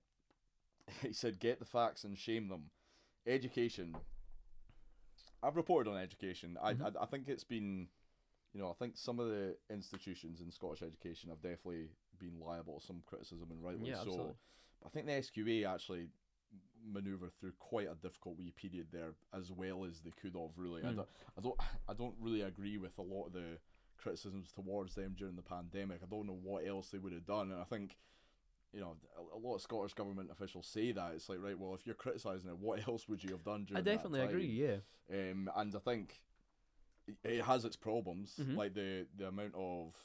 [1.02, 2.70] he said, "Get the facts and shame them."
[3.28, 3.96] Education.
[5.42, 6.58] I've reported on education.
[6.62, 6.96] I, Mhm.
[6.98, 7.88] I I think it's been,
[8.54, 12.80] you know, I think some of the institutions in Scottish education have definitely been liable
[12.80, 14.02] to some criticism and rightly Yeah, so.
[14.02, 14.36] absolutely.
[14.82, 16.08] But I think the SQA actually
[16.88, 20.84] manoeuvred through quite a difficult wee period there as well as they could have really.
[20.84, 20.96] I, Mm.
[20.96, 21.60] don't, I don't
[21.90, 23.58] I don't really agree with a lot of the
[23.98, 26.02] criticisms towards them during the pandemic.
[26.04, 27.98] I don't know what else they would have done and I think
[28.76, 31.74] you know, a, a lot of Scottish government officials say that it's like, right, well,
[31.74, 34.46] if you're criticising it, what else would you have done during I definitely agree.
[34.48, 34.78] Yeah.
[35.10, 36.22] Um, and I think
[37.24, 38.56] it- has its problems, Mhm.
[38.58, 39.96] like the the amount of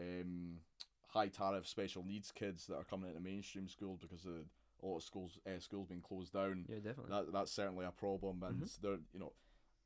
[0.00, 0.60] um,
[1.08, 4.46] high tariff special needs kids that are coming into mainstream schools because of
[4.82, 6.64] a lot of schools uh, schools being closed down.
[6.68, 7.10] Yeah, definitely.
[7.10, 8.80] That that's certainly a problem, and Mhm.
[8.80, 9.32] there, you know,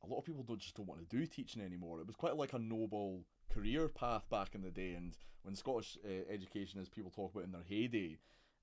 [0.02, 2.00] a lot of people don't just don't want to do teaching anymore.
[2.00, 5.98] It was quite like a noble career path back in the day, and when Scottish
[6.04, 8.16] uh, education, as people talk about in their heyday,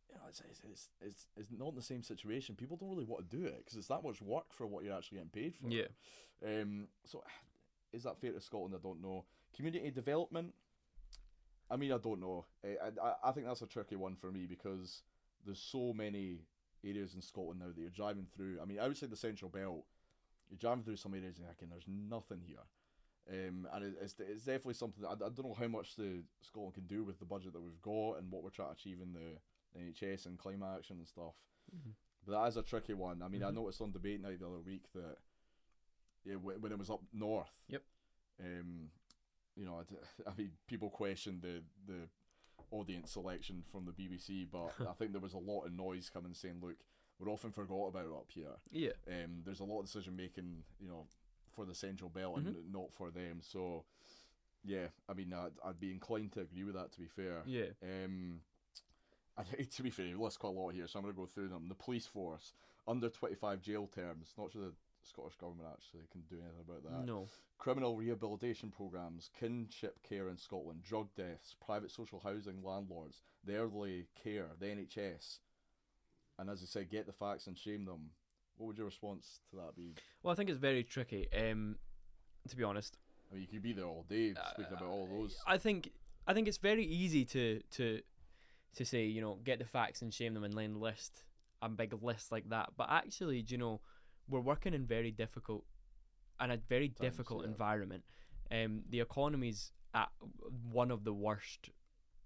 [0.10, 2.56] you know, it's, it's, it's, it's, not in the same situation.
[2.56, 4.96] People don't really want to do it because it's that much work for what you're
[4.96, 5.70] actually getting paid for.
[5.70, 5.88] yeah.
[6.46, 7.24] Um, so,
[7.94, 8.76] is that fair to Scotland?
[8.76, 9.26] I don't know.
[9.56, 10.54] Community development.
[11.70, 12.46] I mean, I don't know.
[12.64, 15.04] Eh, I, I, I think that's a tricky one for me because
[15.46, 16.40] there's so many
[16.84, 18.60] areas in Scotland now that you're driving through.
[18.62, 19.84] I mean, outside the Central Belt,
[20.50, 22.58] you're driving through some areas and you're thinking there's nothing here.
[23.32, 26.24] Um, and it, it's, it's definitely something that I, I don't know how much the
[26.42, 28.98] Scotland can do with the budget that we've got and what we're trying to achieve
[29.02, 31.36] in the NHS and climate action and stuff.
[31.76, 31.94] Mhm.
[32.26, 33.22] But that is a tricky one.
[33.22, 33.56] I mean, I Mhm.
[33.56, 35.18] noticed on debate night the other week that
[36.26, 37.52] yeah, when, when it was up north.
[37.68, 37.84] Yep.
[38.44, 38.90] Um,
[39.56, 39.84] you know, I
[40.30, 42.10] I mean, people questioned the the
[42.72, 46.34] audience selection from the BBC, but I think there was a lot of noise coming
[46.34, 46.78] saying, "Look,
[47.20, 48.56] we're often forgot about up here.
[48.72, 48.94] Yeah.
[49.08, 51.06] Um, there's a lot of decision making, you know,
[51.60, 52.48] for the Central Belt Mm-hmm.
[52.48, 53.84] and not for them." So,
[54.64, 56.92] yeah, I mean, I'd, I'd be inclined to agree with that.
[56.94, 57.72] To be fair, Yeah.
[57.84, 58.42] um,
[59.38, 59.44] I
[59.76, 61.68] to be fair, list quite a lot here, so I'm going to go through them.
[61.70, 62.54] The police force
[62.88, 64.34] under 25 jail terms.
[64.38, 67.06] Not sure the Scottish government actually can do anything about that.
[67.06, 67.28] No.
[67.58, 74.08] Criminal rehabilitation programs, kinship care in Scotland, drug deaths, private social housing landlords, the elderly
[74.24, 75.40] care, the NHS,
[76.38, 78.12] and as I said, get the facts and shame them.
[78.60, 79.96] What would your response to that be?
[80.22, 81.28] Well, I think it's very tricky.
[81.34, 81.78] Um,
[82.48, 82.98] to be honest,
[83.32, 85.38] I mean, you could be there all day speaking about all those.
[85.48, 85.92] I think
[86.28, 88.02] I think it's very easy to to
[88.76, 91.24] to say you know get the facts and shame them and then list
[91.62, 92.72] a big list like that.
[92.78, 93.82] But actually, do you know,
[94.28, 95.66] we're working in very difficult
[96.40, 97.50] and a very Times, difficult yeah.
[97.50, 98.04] environment.
[98.52, 100.10] Um, the economy's at
[100.72, 101.70] one of the worst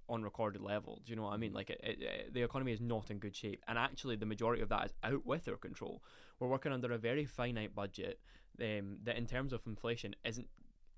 [0.09, 1.01] on recorded level.
[1.05, 1.53] Do you know what I mean?
[1.53, 4.69] Like it, it, the economy is not in good shape, and actually the majority of
[4.69, 6.03] that is out with our control.
[6.39, 8.19] We're working under a very finite budget
[8.61, 10.47] um, that, in terms of inflation, isn't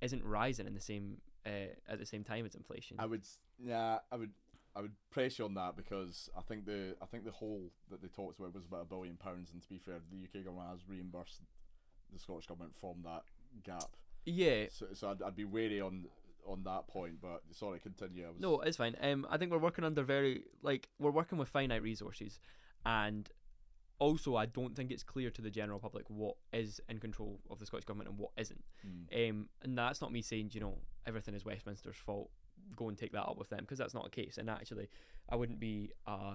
[0.02, 2.98] isn't rising in the same uh, at the same time as inflation.
[3.00, 3.26] I would,
[3.60, 4.32] yeah, I would,
[4.76, 8.02] I would press you on that because I think the, I think the whole that
[8.02, 10.70] they talked about was about a billion pounds, and to be fair, the UK government
[10.70, 11.42] has reimbursed
[12.12, 13.24] the Scottish government from that
[13.64, 13.96] gap.
[14.26, 14.66] yeah.
[14.72, 16.06] So, so I'd, I'd be wary on
[16.46, 17.22] on that point.
[17.22, 18.26] But sorry, continue.
[18.26, 18.96] I was, No, it's fine.
[19.02, 22.40] Um, I think we're working under very like we're working with finite resources,
[22.86, 23.30] and
[24.00, 27.60] also I don't think it's clear to the general public what is in control of
[27.60, 28.64] the Scottish government and what isn't.
[28.86, 29.30] Mm.
[29.30, 32.30] Um, and that's not me saying you know everything is Westminster's fault.
[32.76, 34.38] Go and take that up with them because that's not the case.
[34.38, 34.90] And actually,
[35.30, 36.34] I wouldn't be a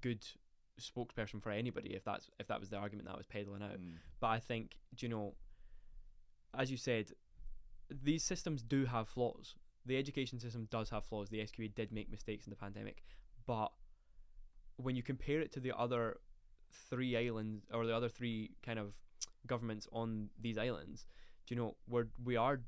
[0.00, 0.26] good
[0.80, 3.72] spokesperson for anybody if that's if that was the argument that I was peddling out.
[3.72, 3.94] Mm.
[4.20, 5.34] But I think, you know,
[6.56, 7.10] as you said,
[8.02, 9.54] these systems do have flaws.
[9.84, 11.28] the education system does have flaws.
[11.28, 13.02] The SQA did make mistakes in the pandemic,
[13.46, 13.72] but
[14.76, 16.18] when you compare it to the other
[16.88, 18.94] three islands or the other three kind of
[19.46, 21.06] governments on these islands,
[21.46, 22.60] do you know we're we are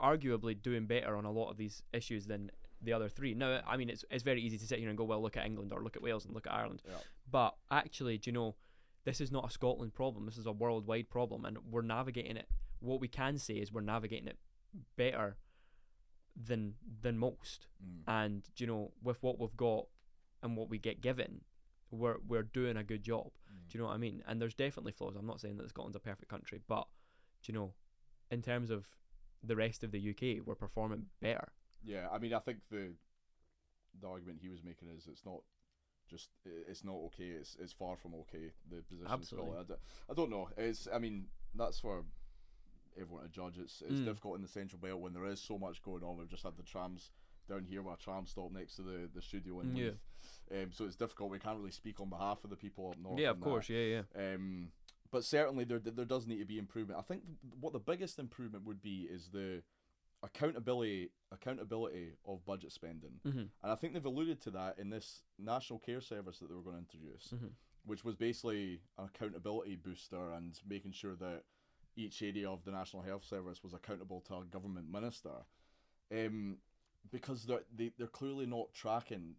[0.00, 2.50] arguably doing better on a lot of these issues than
[2.82, 3.34] the other three.
[3.34, 5.44] Now, I mean, it's it's very easy to sit here and go, well, look at
[5.46, 6.94] England or look at Wales and look at Ireland, Yeah.
[7.30, 8.56] but actually, do you know,
[9.04, 10.26] this is not a Scotland problem.
[10.26, 12.48] This is a worldwide problem, and we're navigating it.
[12.80, 14.38] What we can say is we're navigating it
[14.96, 15.36] better
[16.36, 17.66] than than most.
[17.82, 18.02] Mm.
[18.06, 19.86] And you know, with what we've got
[20.42, 21.42] and what we get given,
[21.90, 23.26] we're we're doing a good job.
[23.26, 23.68] Mm.
[23.70, 24.22] Do you know what I mean?
[24.26, 25.16] And there's definitely flaws.
[25.16, 26.86] I'm not saying that Scotland's a perfect country, but
[27.42, 27.72] do you know,
[28.30, 28.86] in terms of
[29.42, 31.48] the rest of the UK, we're performing better.
[31.82, 32.92] Yeah, I mean, I think the
[34.00, 35.40] the argument he was making is it's not
[36.08, 37.30] just it's not okay.
[37.38, 38.52] It's it's far from okay.
[38.70, 39.50] The position Absolutely.
[39.50, 39.66] Scotland.
[39.70, 40.48] I, d- I don't know.
[40.56, 42.04] It's I mean that's for
[42.98, 43.58] everyone to judge.
[43.58, 44.04] It's it's Mm.
[44.04, 46.16] difficult in the central belt when there is so much going on.
[46.16, 47.10] We've just had the trams
[47.48, 49.90] down here, where a tram stop next to the the studio in Yeah.
[50.52, 51.30] Um, so it's difficult.
[51.30, 53.18] We can't really speak on behalf of the people up north.
[53.18, 53.68] yeah, of course.
[53.68, 54.34] Yeah, yeah.
[54.34, 54.72] Um,
[55.10, 56.98] but certainly there there does need to be improvement.
[56.98, 57.22] I think
[57.60, 59.62] what the biggest improvement would be is the
[60.22, 63.38] accountability accountability of budget spending, Mm-hmm.
[63.38, 66.62] and I think they've alluded to that in this national care service that they were
[66.62, 67.52] going to introduce, Mhm.
[67.84, 71.44] which was basically an accountability booster and making sure that
[72.00, 75.44] each area of the national health service was accountable to a government minister,
[76.12, 76.58] um,
[77.10, 79.34] because they're they, they're clearly not tracking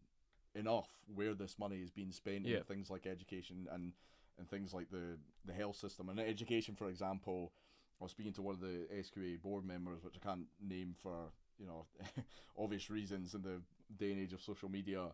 [0.55, 2.57] enough where this money is being spent Yeah.
[2.57, 3.93] in things like education and
[4.37, 7.53] and things like the the health system and education for example
[7.99, 11.15] I was speaking to one of the SQA board members which I can't name for
[11.57, 11.85] you know
[12.57, 13.61] obvious reasons in the
[13.97, 15.07] day and age of social media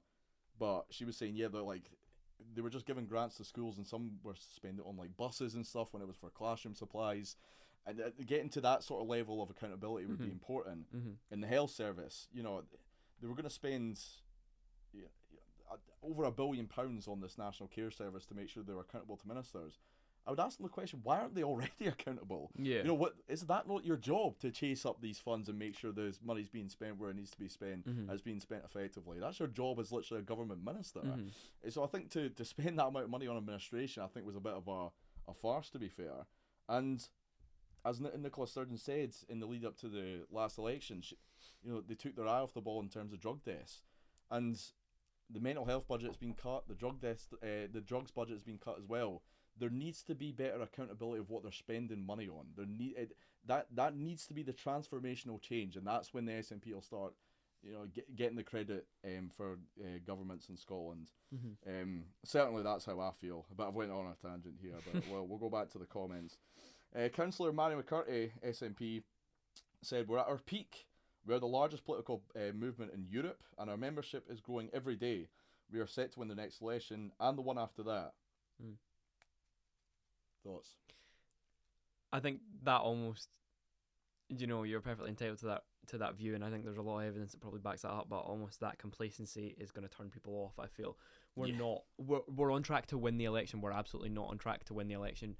[0.59, 1.91] but she was saying yeah they're like
[2.55, 5.55] they were just giving grants to schools and some were spending it on like buses
[5.55, 7.35] and stuff when it was for classroom supplies
[7.85, 10.31] and uh, getting to that sort of level of accountability would be Mhm.
[10.31, 11.11] important Mm-hmm.
[11.31, 12.63] in the health service, you know,
[13.21, 13.99] they were going to spend
[15.71, 18.81] uh, over a billion pounds on this national care service to make sure they were
[18.81, 19.79] accountable to ministers.
[20.27, 22.51] I would ask them the question: Why aren't they already accountable?
[22.57, 22.79] Yeah.
[22.79, 25.73] You know, what is that not your job to chase up these funds and make
[25.75, 27.99] sure this money's being spent where it needs to be spent, Mhm.
[28.01, 29.19] and it's being spent effectively?
[29.19, 30.99] That's your job as literally a government minister.
[30.99, 31.29] Mhm.
[31.65, 34.25] Uh, So I think to, to spend that amount of money on administration, I think
[34.25, 34.89] was a bit of a,
[35.29, 36.25] a farce, to be fair.
[36.67, 37.07] And
[37.85, 41.15] as Ni- Nicola Sturgeon said in the lead up to the last election, she,
[41.63, 43.81] you know, they took their eye off the ball in terms of drug deaths,
[44.29, 44.59] and
[45.29, 48.43] the mental health budget has been cut, the drug deaths, uh, the drugs budget has
[48.43, 49.21] been cut as well.
[49.59, 52.47] There needs to be better accountability of what they're spending money on.
[52.55, 56.33] There need it, that that needs to be the transformational change, and that's when the
[56.33, 57.13] SNP will start,
[57.63, 61.09] you know, get, getting the credit um, for uh, governments in Scotland.
[61.33, 61.55] Mhm.
[61.81, 63.45] Um, certainly, that's how I feel.
[63.55, 64.75] But I've went on a tangent here.
[64.91, 66.37] But well, we'll go back to the comments.
[66.95, 69.03] Uh, Councillor Mary McCurty, SNP,
[69.81, 70.85] said we're at our peak.
[71.25, 74.95] We are the largest political uh, movement in Europe, and our membership is growing every
[74.95, 75.27] day.
[75.71, 78.13] We are set to win the next election and the one after that.
[78.61, 78.73] Hmm.
[80.47, 80.69] Thoughts?
[82.13, 83.27] I think that almost,
[84.29, 86.81] you know, you're perfectly entitled to that to that view, and I think there's a
[86.81, 88.07] lot of evidence that probably backs that up.
[88.09, 90.57] But almost that complacency is going to turn people off.
[90.57, 90.97] I feel
[91.35, 91.57] we're Yeah.
[91.57, 93.61] not we're we're on track to win the election.
[93.61, 95.35] We're absolutely not on track to win the election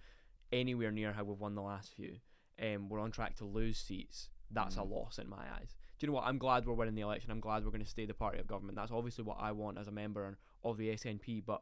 [0.51, 2.19] anywhere near how we've won the last few.
[2.61, 4.29] Um, we're on track to lose seats.
[4.49, 4.89] That's a Mhm.
[4.91, 5.75] loss in my eyes.
[5.97, 6.25] Do you know what?
[6.25, 7.31] I'm glad we're winning the election.
[7.31, 8.75] I'm glad we're going to stay the party of government.
[8.77, 11.41] That's obviously what I want as a member of the SNP.
[11.41, 11.61] But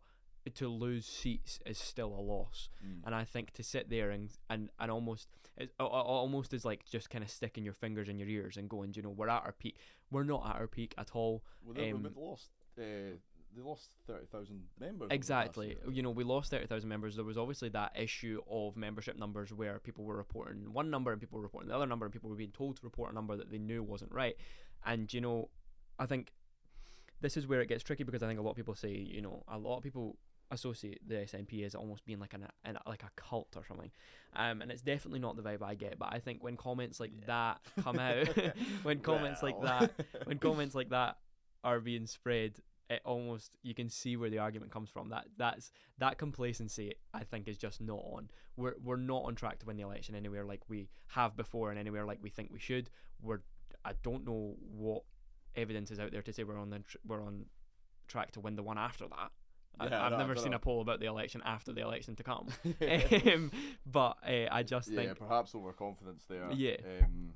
[0.54, 2.70] to lose seats is still a loss.
[2.86, 3.06] Mm.
[3.06, 5.28] And I think to sit there and and, and almost
[5.58, 8.94] a- almost is like just kind of sticking your fingers in your ears and going,
[8.96, 9.78] you know, we're at our peak.
[10.12, 11.44] We're not at our peak at all.
[11.64, 12.50] Well, they, um, they lost.
[12.78, 13.18] Uh,
[13.56, 15.06] they lost thirty thousand members.
[15.06, 15.78] over the last Exactly.
[15.90, 17.16] You know, we lost 30,000 members.
[17.16, 21.22] There was obviously that issue of membership numbers where people were reporting one number and
[21.22, 23.38] people were reporting the other number and people were being told to report a number
[23.38, 24.36] that they knew wasn't right.
[24.86, 25.50] And, you know,
[25.98, 26.34] I think
[27.22, 29.22] this is where it gets tricky because I think a lot of people say, you
[29.22, 30.18] know, a lot of people
[30.52, 33.92] associate the SNP as almost being like an, an like a cult or something.
[34.36, 35.98] Um, and it's definitely not the vibe I get.
[35.98, 38.28] But I think when comments like that come out,
[38.84, 39.92] when comments like that
[40.26, 41.18] when comments like that
[41.64, 45.10] are being spread, it almost you can see where the argument comes from.
[45.10, 48.30] That that's that complacency I think is just not on.
[48.58, 51.80] We're we're not on track to win the election anywhere like we have before and
[51.80, 52.90] anywhere like we think we should.
[53.22, 53.42] We're
[53.84, 55.04] I don't know what
[55.56, 57.46] evidence is out there to say we're on the tr- we're on
[58.08, 59.32] track to win the one after that.
[59.80, 60.58] I, Yeah, I've no, never seen know.
[60.58, 62.48] a poll about the election after the election to come.
[63.34, 63.52] um,
[63.86, 66.52] but uh, I just think yeah, think perhaps overconfidence there.
[66.52, 66.78] Yeah.
[67.02, 67.34] Um,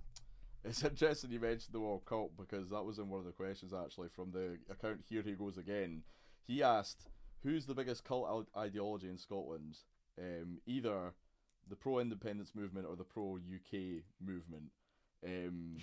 [0.63, 3.73] it's interesting you mentioned the World Cup because that was in one of the questions
[3.73, 5.01] actually from the account.
[5.07, 6.03] Here he goes again.
[6.47, 7.07] He asked,
[7.43, 9.77] "Who's the biggest cult i- ideology in Scotland?
[10.17, 11.13] Um, either
[11.69, 14.71] the pro-independence movement or the pro-UK movement."
[15.25, 15.77] Um,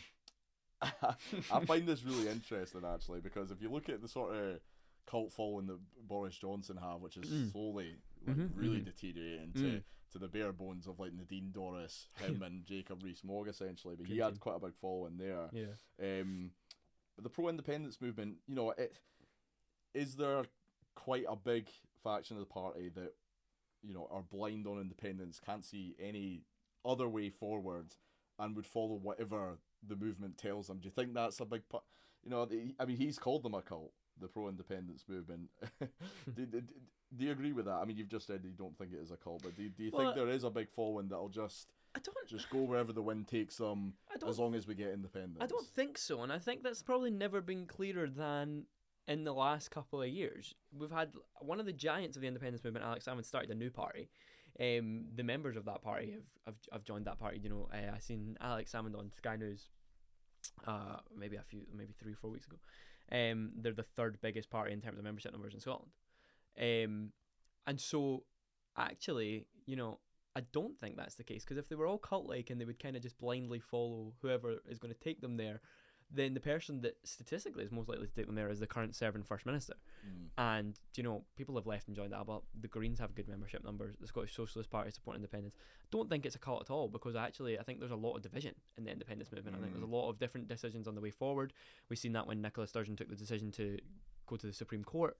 [0.83, 4.61] I find this really interesting actually because if you look at the sort of
[5.07, 7.53] cult following that Boris Johnson have, which is Mm.
[7.53, 7.97] slowly
[8.27, 8.85] like, Mhm, really mhm.
[8.85, 9.85] deteriorating to, Mm.
[10.11, 12.09] to the bare bones of like Nadine Dorries,
[12.41, 15.49] him and Jacob Rees-Mogg essentially, but he had quite a big following there.
[15.53, 15.75] Yeah.
[16.01, 16.53] Um,
[17.15, 18.99] but the pro-independence movement, you know, it
[19.95, 20.45] is there
[20.95, 21.69] quite a big
[22.03, 23.15] faction of the party that
[23.83, 26.45] you know are blind on independence, can't see any
[26.85, 27.95] other way forward,
[28.39, 30.79] and would follow whatever the movement tells them.
[30.79, 31.85] Do you think that's a big part?
[32.25, 32.49] You know,
[32.81, 35.49] I mean, he's called them a cult, the pro-independence movement.
[36.35, 36.63] do, do,
[37.17, 37.75] do you agree with that?
[37.75, 39.85] I mean, you've just said you don't think it is a cult, but do, do
[39.85, 42.17] you Well, think there is a big following that'll just I don't.
[42.29, 43.95] just go wherever the wind takes them,
[44.27, 45.39] as long as we get independence?
[45.41, 48.65] I don't think so, and I think that's probably never been clearer than
[49.09, 50.55] in the last couple of years.
[50.77, 53.71] We've had one of the giants of the independence movement, Alex Salmond, started a new
[53.71, 54.11] party.
[54.59, 57.39] Um, the members of that party have, have, have joined that party.
[57.43, 59.69] You know, uh, I seen Alex Salmond on Sky News,
[60.67, 62.57] uh, maybe a few, maybe three or four weeks ago.
[63.13, 65.93] Um, they're the third biggest party in terms of membership numbers in Scotland.
[66.61, 67.13] Um,
[67.67, 68.25] and so,
[68.77, 69.99] actually, you know,
[70.37, 72.65] I don't think that's the case because if they were all cult like and they
[72.65, 75.61] would kind of just blindly follow whoever is going to take them there,
[76.11, 78.95] then the person that statistically is most likely to take them there is the current
[78.95, 79.75] serving First Minister.
[80.07, 80.29] Mm.
[80.39, 82.39] And, you know, people have left and joined Alba.
[82.61, 83.97] The Greens have good membership numbers.
[84.01, 85.57] The Scottish Socialist Party support independence.
[85.91, 88.23] Don't think it's a cult at all because actually I think there's a lot of
[88.23, 89.57] division in the independence movement.
[89.57, 91.53] I think there's a lot of different decisions on the way forward.
[91.89, 93.79] We've seen that when Nicola Sturgeon took the decision to
[94.27, 95.17] go to the Supreme Court.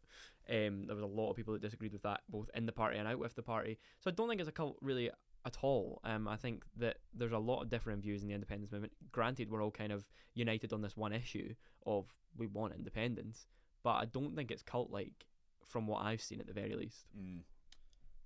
[0.49, 2.99] Um, there was a lot of people that disagreed with that, both in the party
[2.99, 3.79] and out with the party.
[4.01, 5.11] So I don't think it's a cult really
[5.45, 6.01] at all.
[6.05, 8.93] Um, I think that there's a lot of different views in the independence movement.
[9.13, 10.05] Granted, we're all kind of
[10.35, 11.55] united on this one issue
[11.87, 13.47] of we want independence,
[13.83, 15.27] but I don't think it's cult like
[15.67, 17.07] from what I've seen at the very least.
[17.17, 17.41] Mm.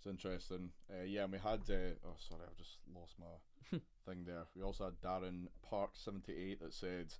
[0.00, 0.70] It's interesting.
[0.90, 1.60] Uh, yeah, and we had.
[1.68, 4.44] Uh, oh, sorry, I've just lost my thing there.
[4.56, 7.12] We also had Darren Park seventy eight that said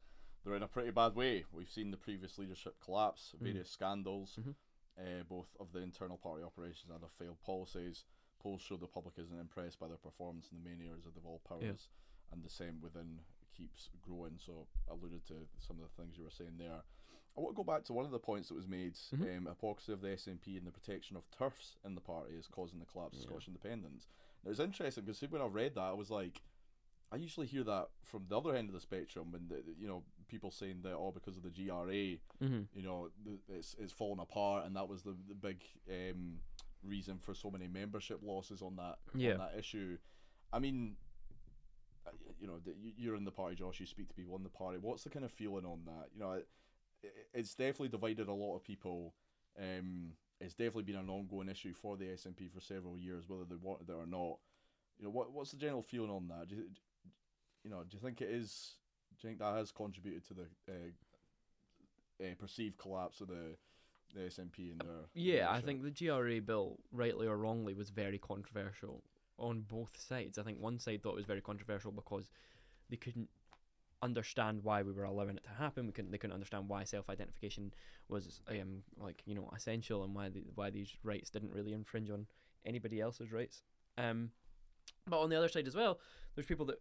[0.45, 1.45] they're in a pretty bad way.
[1.53, 3.41] We've seen the previous leadership collapse, Mm.
[3.41, 4.55] various scandals, Mhm.
[4.99, 8.05] uh, both of the internal party operations and of failed policies.
[8.39, 11.45] Polls show the public isn't impressed by their performance in the main areas of devolved
[11.45, 11.89] powers,
[12.31, 13.21] and the same within
[13.53, 14.39] keeps growing.
[14.39, 16.83] So, I alluded to some of the things you were saying there.
[17.37, 18.95] I want to go back to one of the points that was made.
[18.95, 19.37] Mhm.
[19.39, 22.79] Um, hypocrisy of the SNP and the protection of TERFs in the party is causing
[22.81, 24.09] the collapse of Scottish independence.
[24.43, 26.43] Now, it's interesting because when I read that, I was like,
[27.13, 30.05] I usually hear that from the other end of the spectrum, when the, you know
[30.31, 32.63] people saying that all because of the GRA, Mm-hmm.
[32.75, 36.39] you know, the, it's it's fallen apart, and that was the the big um,
[36.83, 39.33] reason for so many membership losses on that Yeah.
[39.33, 39.99] on that issue.
[40.53, 40.97] I mean,
[42.07, 42.11] uh,
[42.41, 43.81] you know, you- you're in the party, Josh.
[43.81, 44.79] You speak to people in the party.
[44.79, 46.09] What's the kind of feeling on that?
[46.15, 46.49] You know, it,
[47.03, 49.15] it- it's definitely divided a lot of people.
[49.59, 53.57] Um, it's definitely been an ongoing issue for the SNP for several years, whether they
[53.57, 54.39] wanted it or not.
[54.99, 56.49] You know, what what's the general feeling on that?
[56.49, 56.65] Do you,
[57.65, 58.77] you know, do you think it is?
[59.21, 63.57] Do you think that has contributed to the uh, uh, perceived collapse of the
[64.15, 68.19] the SNP and their Yeah, I think the GRA bill, rightly or wrongly, was very
[68.19, 69.05] controversial
[69.39, 70.39] on both sides.
[70.39, 72.29] I think one side thought it was very controversial because
[72.89, 73.29] they couldn't
[74.03, 75.87] understand why we were allowing it to happen.
[75.87, 76.11] We couldn't.
[76.11, 77.73] They couldn't understand why self-identification
[78.09, 82.11] was um like you know essential and why the, why these rights didn't really infringe
[82.11, 82.27] on
[82.65, 83.63] anybody else's rights.
[83.99, 84.31] Um,
[85.07, 86.01] but on the other side as well,
[86.35, 86.81] there's people that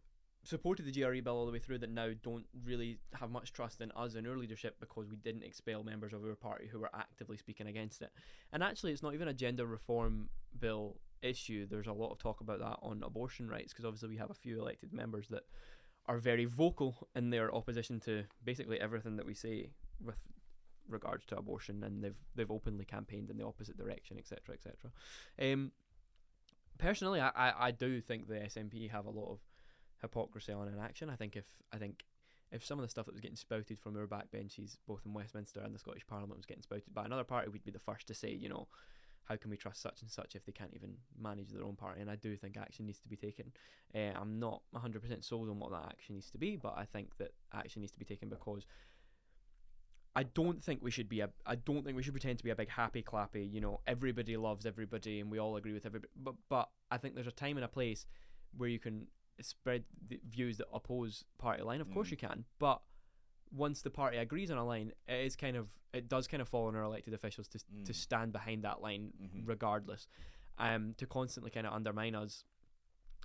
[0.49, 3.81] supported the GRA bill all the way through that now don't really have much trust
[3.81, 6.89] in us and our leadership because we didn't expel members of our party who were
[6.95, 8.09] actively speaking against it.
[8.51, 10.29] And actually, it's not even a gender reform
[10.59, 11.67] bill issue.
[11.69, 14.35] There's a lot of talk about that on abortion rights because obviously we have a
[14.35, 15.43] few elected members that
[16.07, 19.69] are very vocal in their opposition to basically everything that we say
[20.03, 20.17] with
[20.87, 24.91] regards to abortion, and they've they've openly campaigned in the opposite direction, etc., etc.
[25.39, 25.71] Um,
[26.79, 29.39] personally, I, I, I do think the SNP have a lot of
[30.01, 31.09] hypocrisy on inaction.
[31.09, 32.03] I think if I think
[32.51, 35.61] if some of the stuff that was getting spouted from our backbenches, both in Westminster
[35.61, 38.13] and the Scottish Parliament, was getting spouted by another party, we'd be the first to
[38.13, 38.67] say, you know,
[39.25, 42.01] how can we trust such and such if they can't even manage their own party?
[42.01, 43.51] And I do think action needs to be taken.
[43.93, 47.17] Uh, I'm not 100% sold on what that action needs to be, but I think
[47.17, 48.65] that action needs to be taken because
[50.15, 51.29] I don't think we should be a.
[51.45, 53.49] I don't think we should pretend to be a big happy clappy.
[53.49, 56.11] You know, everybody loves everybody, and we all agree with everybody.
[56.15, 58.07] But but I think there's a time and a place
[58.57, 59.07] where you can
[59.45, 61.81] spread the views that oppose party line.
[61.81, 62.11] Of course Mm.
[62.11, 62.81] you can, but
[63.51, 66.47] once the party agrees on a line, it is kind of it does kind of
[66.47, 67.95] fall on our elected officials to to Mm.
[67.95, 69.47] stand behind that line Mhm.
[69.47, 70.07] regardless.
[70.59, 72.43] Um, to constantly kind of undermine us,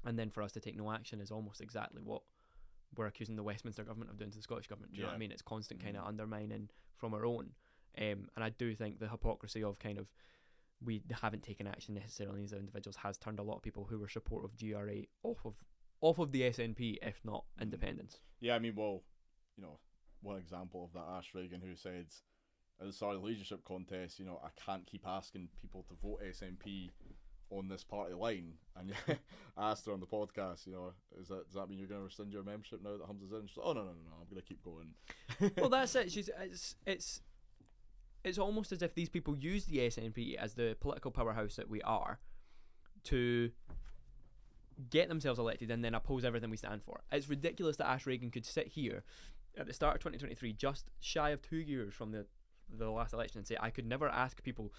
[0.04, 2.22] and then for us to take no action is almost exactly what
[2.96, 4.92] we're accusing the Westminster government of doing to the Scottish government.
[4.92, 5.32] Do you know what I mean?
[5.32, 6.08] It's constant kind of Mhm.
[6.08, 7.54] undermining from our own.
[7.98, 10.08] Um, and I do think the hypocrisy of kind of
[10.80, 14.08] we haven't taken action necessarily as individuals has turned a lot of people who were
[14.08, 15.54] supportive of GRA off of
[16.04, 17.62] off of the SNP, if not Mhm.
[17.62, 18.20] independence.
[18.40, 19.02] Yeah, I mean, well,
[19.56, 19.78] you know,
[20.20, 22.06] one example of that Ash Regan who said
[22.80, 25.94] at the start of the leadership contest, you know, I can't keep asking people to
[25.94, 26.90] vote SNP
[27.50, 28.58] on this party line.
[28.76, 28.92] And
[29.56, 32.00] I asked her on the podcast, you know, is that does that mean you're going
[32.00, 33.46] to rescind your membership now that Humza's in?
[33.46, 34.94] She's like, oh no no no no, I'm going to keep going.
[35.56, 36.10] well, that's it.
[36.12, 37.20] She's it's it's
[38.24, 41.80] it's almost as if these people use the SNP as the political powerhouse that we
[41.82, 42.18] are
[43.04, 43.52] to
[44.90, 47.02] get themselves elected and then oppose everything we stand for.
[47.12, 49.04] It's ridiculous that Ash Regan could sit here
[49.56, 52.26] at the start of 2023, just shy of two years from the
[52.76, 54.72] the last election, and say I could never ask people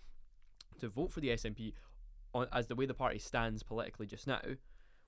[0.80, 1.74] to vote for the SNP
[2.34, 4.42] on, as the way the party stands politically just now,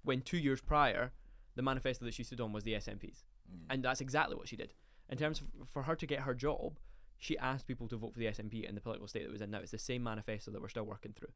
[0.04, 1.12] when two years prior
[1.56, 3.66] the manifesto that she stood on was the SNP's, Mm.
[3.70, 4.74] and that's exactly what she did.
[5.10, 6.80] In terms of for her to get her job,
[7.18, 9.50] she asked people to vote for the SNP in the political state that was in
[9.52, 9.60] now.
[9.60, 11.32] It's the same manifesto that we're still working through.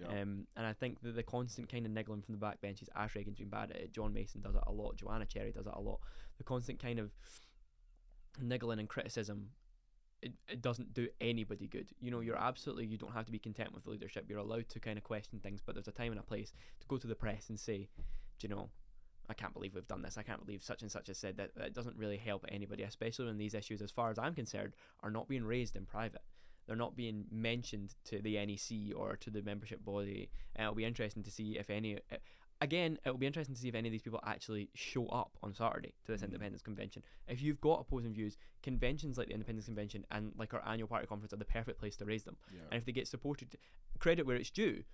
[0.00, 0.20] Yeah.
[0.20, 3.38] Um, and I think that the constant kind of niggling from the backbenches, Ash Regan's
[3.38, 3.92] been bad at it.
[3.92, 4.96] John Mason does it a lot.
[4.96, 6.00] Joanna Cherry does it a lot.
[6.38, 7.10] The constant kind of
[8.40, 9.50] niggling and criticism,
[10.22, 11.88] it, it doesn't do anybody good.
[12.00, 14.26] You know, you're absolutely, you don't have to be content with the leadership.
[14.28, 16.86] You're allowed to kind of question things, but there's a time and a place to
[16.86, 17.88] go to the press and say,
[18.38, 18.70] do you know,
[19.28, 20.16] I can't believe we've done this.
[20.16, 21.54] I can't believe such and such has said that.
[21.56, 25.10] That doesn't really help anybody, especially when these issues, as far as I'm concerned, are
[25.10, 26.22] not being raised in private.
[26.68, 30.30] They're not being mentioned to the NEC or to the membership body.
[30.54, 31.96] And it'll be interesting to see if any.
[31.96, 32.16] uh,
[32.60, 35.54] Again, it'll be interesting to see if any of these people actually show up on
[35.54, 36.24] Saturday to this Mhm.
[36.26, 37.04] independence convention.
[37.28, 41.06] If you've got opposing views, conventions like the independence convention and like our annual party
[41.06, 42.36] conference are the perfect place to raise them.
[42.52, 42.62] yeah.
[42.70, 43.56] And if they get supported,
[44.00, 44.84] credit where it's due.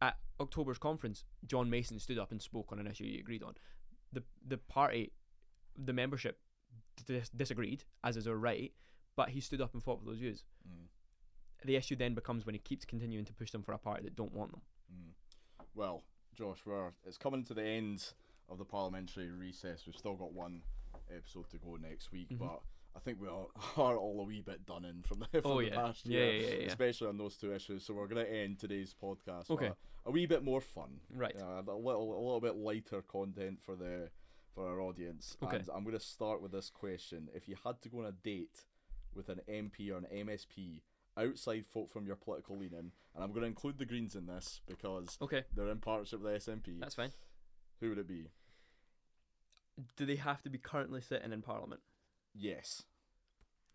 [0.00, 3.56] At October's conference, John Mason stood up and spoke on an issue he agreed on.
[4.12, 5.12] The the party,
[5.76, 6.40] the membership
[7.04, 8.74] dis- disagreed, as is their right,
[9.16, 10.44] but he stood up and fought for those views.
[10.66, 10.88] Mm.
[11.64, 14.14] The issue then becomes when he keeps continuing to push them for a party that
[14.16, 14.60] don't want them.
[14.92, 15.12] Mm.
[15.74, 16.04] Well,
[16.34, 18.12] Josh, we're it's coming to the end
[18.48, 19.84] of the parliamentary recess.
[19.86, 20.62] We've still got one
[21.14, 22.38] episode to go next week, Mhm.
[22.38, 22.62] but
[22.94, 23.46] I think we are,
[23.76, 25.74] are all a wee bit done in from the, from Oh, the yeah.
[25.74, 27.84] past year, yeah, yeah, especially on those two issues.
[27.84, 29.68] So we're going to end today's podcast Okay.
[29.70, 31.34] with a, a wee bit more fun, Right.
[31.40, 34.10] uh, a little a little bit lighter content for the
[34.54, 35.36] for our audience.
[35.42, 35.56] Okay.
[35.56, 38.12] And I'm going to start with this question: If you had to go on a
[38.12, 38.64] date
[39.14, 40.80] with an MP or an MSP
[41.18, 44.60] outside folk from your political leaning, and I'm going to include the Greens in this
[44.66, 46.78] because Okay, they're in partnership with the SNP.
[46.80, 47.10] that's fine.
[47.80, 48.26] Who would it be?
[49.96, 51.80] Do they have to be currently sitting in Parliament?
[52.34, 52.82] Yes.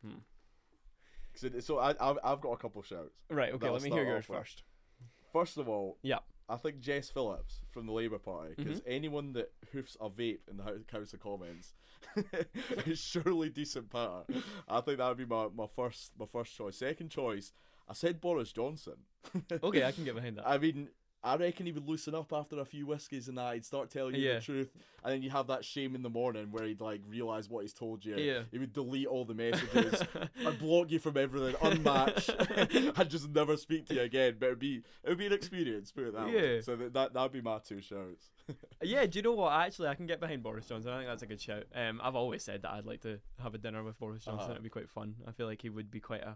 [0.03, 0.19] Hmm.
[1.43, 3.13] it- so I, I've, I've got a couple shouts.
[3.29, 3.53] Right.
[3.53, 3.69] Okay.
[3.69, 4.63] Let me hear yours with- first.
[5.31, 6.19] First of all, Yeah.
[6.51, 8.91] I think Jess Phillips from the Labour Party, because Mm-hmm.
[8.91, 11.73] anyone that hoofs a vape in the House of Commons
[12.85, 14.23] is surely decent patter.
[14.67, 16.77] I think that would be my, my first my first choice.
[16.77, 17.53] Second choice,
[17.87, 18.95] I said Boris Johnson.
[19.63, 20.47] Okay, I can get behind that.
[20.49, 20.89] I mean,
[21.23, 23.53] I reckon he would loosen up after a few whiskies and that.
[23.53, 24.35] He'd start telling you Yeah.
[24.35, 24.71] the truth,
[25.03, 27.73] and then you have that shame in the morning where he'd like realize what he's
[27.73, 28.15] told you.
[28.17, 28.41] Yeah.
[28.51, 30.01] He would delete all the messages.
[30.45, 32.93] I'd block you from everything, unmatch.
[32.99, 34.37] I'd just never speak to you again.
[34.39, 36.61] But it'd be it would be an experience, put it that way.
[36.61, 38.29] So that that that'd be my two shouts.
[38.83, 39.53] Yeah, do you know what?
[39.53, 40.91] Actually, I can get behind Boris Johnson.
[40.91, 41.63] I think that's a good shout.
[41.73, 44.41] Um, I've always said that I'd like to have a dinner with Boris Johnson.
[44.43, 44.51] Uh-huh.
[44.53, 45.15] It'd be quite fun.
[45.27, 46.35] I feel like he would be quite a.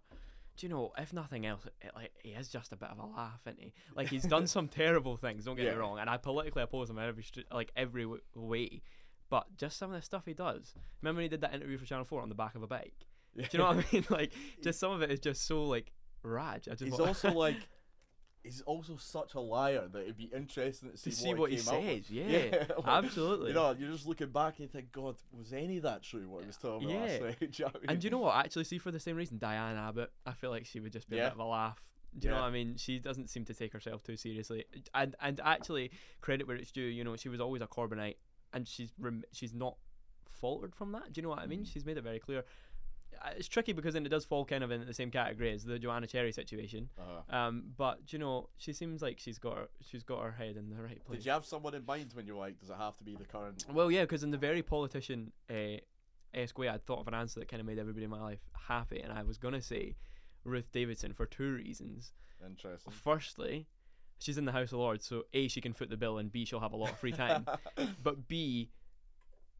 [0.57, 0.91] Do you know?
[0.97, 3.15] If nothing else, it, like he is just a bit of a mm.
[3.15, 3.73] laugh, isn't he?
[3.95, 5.45] Like he's done some terrible things.
[5.45, 5.73] Don't get Yeah.
[5.73, 8.81] me wrong, and I politically oppose him in every like every w- way.
[9.29, 10.75] But just some of the stuff he does.
[11.01, 13.07] Remember when he did that interview for Channel Four on the back of a bike?
[13.35, 14.05] Do you know what I mean?
[14.09, 14.31] Like,
[14.63, 15.91] just some of it is just so like
[16.61, 17.57] just He's also like.
[18.45, 21.57] He's also such a liar that it'd be interesting to see, to see what he
[21.57, 22.05] came up with.
[22.05, 22.09] says.
[22.11, 23.47] Yeah, like, absolutely.
[23.49, 26.29] You know, you're just looking back and you think, God, was any of that true?
[26.29, 27.19] What he was telling me last Yeah.
[27.25, 27.39] night?
[27.39, 27.89] Do you know what I mean?
[27.89, 28.35] And you know what?
[28.35, 30.11] Actually, see for the same reason, Diane Abbott.
[30.25, 31.81] I feel like she would just be a bit of a laugh.
[32.17, 32.75] Do you know what I mean?
[32.77, 34.63] She doesn't seem to take herself too seriously.
[34.93, 35.91] And and actually,
[36.21, 36.83] credit where it's due.
[36.83, 38.15] You know, she was always a Corbynite,
[38.53, 39.75] and she's rem- she's not
[40.31, 41.11] faltered from that.
[41.11, 41.61] Do you know what I mean?
[41.63, 41.73] Mm.
[41.73, 42.43] She's made it very clear.
[43.23, 45.63] Uh, It's tricky because then it does fall kind of in the same category as
[45.63, 46.89] the Joanna Cherry situation.
[46.97, 47.35] Uh-huh.
[47.35, 50.69] Um, but you know, she seems like she's got her, she's got her head in
[50.69, 51.19] the right place.
[51.19, 53.15] Did you have someone in mind when you were like, does it have to be
[53.15, 53.65] the current?
[53.71, 55.77] Well, yeah, because in the very politician uh,
[56.33, 58.39] esque way, I'd thought of an answer that kind of made everybody in my life
[58.67, 59.95] happy, and I was gonna say
[60.43, 62.13] Ruth Davidson for two reasons.
[62.45, 62.93] Interesting.
[62.93, 63.67] Firstly,
[64.19, 66.45] she's in the House of Lords, so a she can foot the bill, and b
[66.45, 67.45] she'll have a lot of free time.
[68.03, 68.69] but b,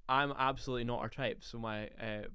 [0.08, 2.28] I'm absolutely not her type, so my uh,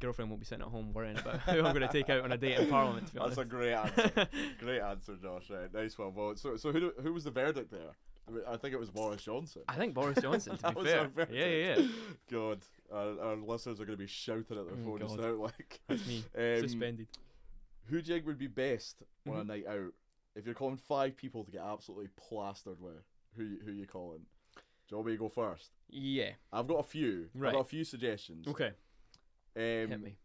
[0.00, 2.36] girlfriend won't be sitting at home worrying about who I'm gonna take out on a
[2.36, 3.06] date in Parliament.
[3.08, 3.40] To be That's honest.
[3.40, 4.28] a great answer.
[4.60, 5.50] great answer, Josh.
[5.50, 6.14] Right, nice one.
[6.14, 7.90] Well, so so who who was the verdict there?
[8.26, 9.62] I, mean, I think it was Boris Johnson.
[9.68, 10.56] I think Boris Johnson.
[10.56, 11.86] To be fair, yeah, yeah, yeah.
[12.30, 12.58] God,
[12.90, 15.20] our, our listeners are going to be shouting at their Oh, phone God.
[15.20, 15.32] now.
[15.42, 17.06] Like, That's me um, suspended.
[17.84, 19.46] who do you think would be best on a Mhm.
[19.46, 19.92] night out?
[20.36, 23.04] If you're calling five people to get absolutely plastered with,
[23.36, 24.20] who who you calling?
[24.56, 25.70] Do you want me to go first?
[25.90, 26.30] Yeah.
[26.50, 27.28] I've got a few.
[27.34, 27.48] Right.
[27.48, 28.48] I've got a few suggestions.
[28.48, 28.72] Okay.
[29.56, 30.16] Um, Hit me.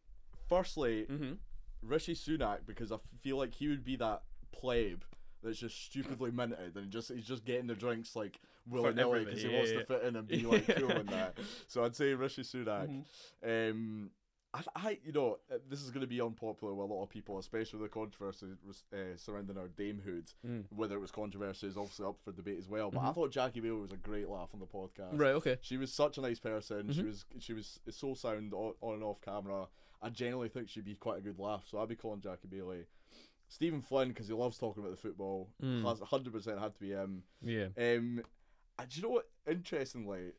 [0.48, 1.34] Firstly, Mm-hmm.
[1.82, 5.04] Rishi Sunak because I feel like he would be that plebe
[5.42, 9.40] that's just stupidly minted and just he's just getting the drinks like willy nilly because
[9.42, 11.38] he everybody, wants yeah, to fit in and be like cool and that.
[11.70, 13.04] So I'd say Rishi Sunak.
[13.46, 13.72] Mhm.
[13.72, 14.10] Um,
[14.54, 17.10] I, I, you know, uh, this is going to be unpopular with a lot of
[17.10, 18.48] people, especially with the controversy
[18.92, 20.34] uh, surrounding our damehood.
[20.48, 20.64] Mm.
[20.76, 22.90] Whether it was controversy is obviously up for debate as well.
[22.90, 23.14] But I Mhm.
[23.16, 25.20] thought Jackie Baillie was a great laugh on the podcast.
[25.20, 25.34] Right.
[25.36, 25.58] Okay.
[25.62, 26.92] She was such a nice person.
[26.92, 27.06] She Mhm.
[27.06, 29.68] was she was so sound on, on and off camera.
[30.02, 31.68] I genuinely think she'd be quite a good laugh.
[31.68, 32.86] So I'd be calling Jackie Baillie.
[33.50, 35.50] Stephen Flynn because he loves talking about the football.
[35.62, 35.84] Mm.
[35.84, 37.24] Has hundred percent had to be him.
[37.42, 37.66] Yeah.
[37.78, 38.24] Um,
[38.80, 39.30] and do you know what?
[39.48, 40.32] Interestingly,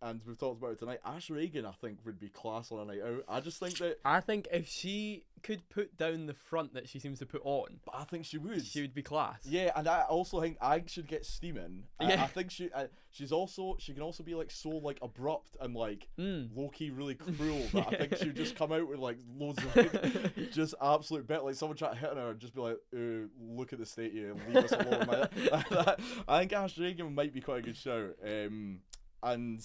[0.00, 1.00] and we've talked about it tonight.
[1.04, 3.24] Ash Regan, I think, would be class on a night out.
[3.28, 6.98] I just think that, I think if she could put down the front that she
[6.98, 8.64] seems to put on, but I think she would.
[8.66, 9.38] she would be class.
[9.44, 11.84] Yeah, and I also think I should get steaming.
[12.00, 12.22] I, Yeah.
[12.24, 15.74] I think she uh, she's also she can also be like so like abrupt and
[15.74, 16.50] like Mm.
[16.56, 19.76] low key really cruel that I think she'd just come out with like loads of
[19.76, 23.72] like, just absolute bit like someone try to hit her and just be like, look
[23.72, 25.28] at the state you leave us alone.
[26.28, 28.16] I think Ash Regan might be quite a good shout.
[28.24, 28.80] Um,
[29.22, 29.60] and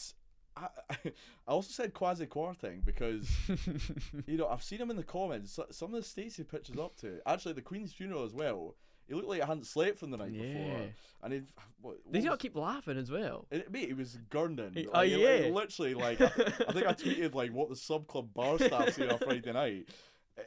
[0.56, 0.68] I,
[1.48, 3.30] I also said Kwasi Kwarteng because
[4.28, 5.60] you know I've seen him in the comments.
[5.72, 8.76] Some of the states he pitches up to, actually the Queen's funeral as well.
[9.08, 10.80] He looked like he hadn't slept from the night before,
[11.24, 11.42] and he
[11.82, 13.48] what, what Did you was- not keep laughing as well?
[13.52, 14.74] it, mate, he was gurning.
[14.76, 15.50] He- Like, oh, he- yeah.
[15.54, 19.10] literally, like I, I think I tweeted like what the sub club bar staff say
[19.10, 19.90] on Friday night,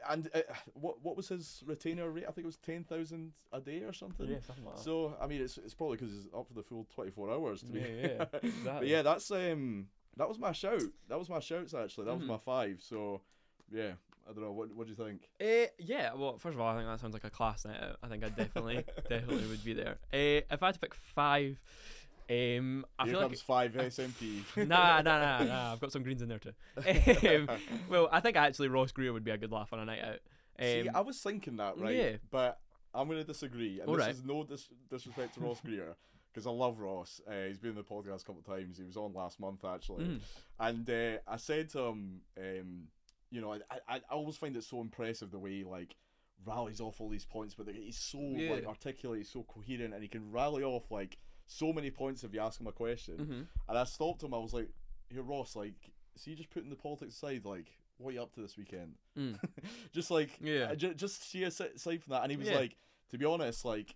[0.09, 0.41] and uh,
[0.75, 2.25] what what was his retainer rate?
[2.29, 4.29] I think it was ten thousand a day or something.
[4.29, 6.87] Yeah, something like So I mean, it's it's probably because he's up for the full
[6.95, 7.61] twenty four hours.
[7.63, 10.83] To be Yeah, yeah, but yeah, that's um that was my shout.
[11.09, 12.07] That was my shouts actually.
[12.07, 12.29] That was Mhm.
[12.29, 12.81] my five.
[12.83, 13.21] So
[13.71, 13.93] yeah,
[14.29, 14.53] I don't know.
[14.53, 15.29] What what do you think?
[15.41, 17.97] Uh, yeah, well, first of all, I think that sounds like a class night out.
[18.03, 19.99] I think I definitely, definitely would be there.
[20.13, 21.61] Uh, if I had to pick five,
[22.29, 24.43] um, I Here feel comes five SNP.
[24.57, 25.73] like nah, nah, nah, nah.
[25.73, 26.53] I've got some greens in there too.
[27.47, 27.49] Um,
[27.89, 30.19] well, I think actually Ross Greer would be a good laugh on a night out.
[30.61, 31.95] See, Um, I was thinking that, right?
[31.97, 32.17] yeah.
[32.31, 32.59] But
[32.95, 33.81] I'm going to disagree.
[33.81, 34.09] And Alright.
[34.09, 35.95] this is no dis- disrespect to Ross Greer,
[36.33, 37.21] because I love Ross.
[37.29, 38.79] Uh, he's been in the podcast a couple of times.
[38.79, 40.05] He was on last month, actually.
[40.07, 40.21] Mm.
[40.61, 42.83] And uh, I said to him, um,
[43.31, 43.59] you know, I,
[43.89, 45.95] I, I always find it so impressive the way he, like,
[46.45, 48.53] rallies off all these points, but he's so, Yeah.
[48.55, 52.35] like, articulate, he's so coherent, and he can rally off, like, so many points if
[52.35, 53.17] you ask him a question.
[53.19, 53.47] mhm.
[53.69, 54.35] And I stopped him.
[54.35, 54.69] I was like,
[55.09, 55.55] "Here, Ross.
[55.57, 57.45] Like, see, you just putting the politics aside.
[57.45, 58.95] Like, what are you up to this weekend?
[59.17, 59.39] Mm.
[59.93, 60.71] just like, Yeah.
[60.73, 62.57] uh, ju- just see asi- aside from that." And he was Yeah.
[62.57, 62.77] like,
[63.11, 63.95] "To be honest, like,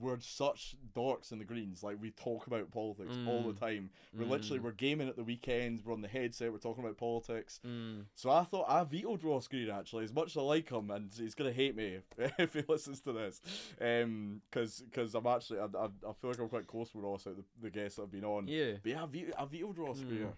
[0.00, 1.82] we're such dorks in the Greens.
[1.82, 3.60] Like, we talk about politics all the Mm.
[3.60, 3.90] time.
[4.12, 4.62] We're literally Mm.
[4.64, 5.84] we're gaming at the weekends.
[5.84, 6.50] We're on the headset.
[6.52, 8.06] We're talking about politics." Mm.
[8.14, 11.12] So I thought I vetoed Ross Greer actually, as much as I like him, and
[11.14, 12.00] he's gonna hate me
[12.38, 13.40] if he listens to this,
[13.80, 17.26] um, because because I'm actually I, I, I feel like I'm quite close with Ross
[17.26, 18.48] out the, the guests that have been on.
[18.48, 18.72] Yeah.
[18.82, 20.08] But yeah, I vetoed, I vetoed Ross Mm.
[20.08, 20.32] Greer.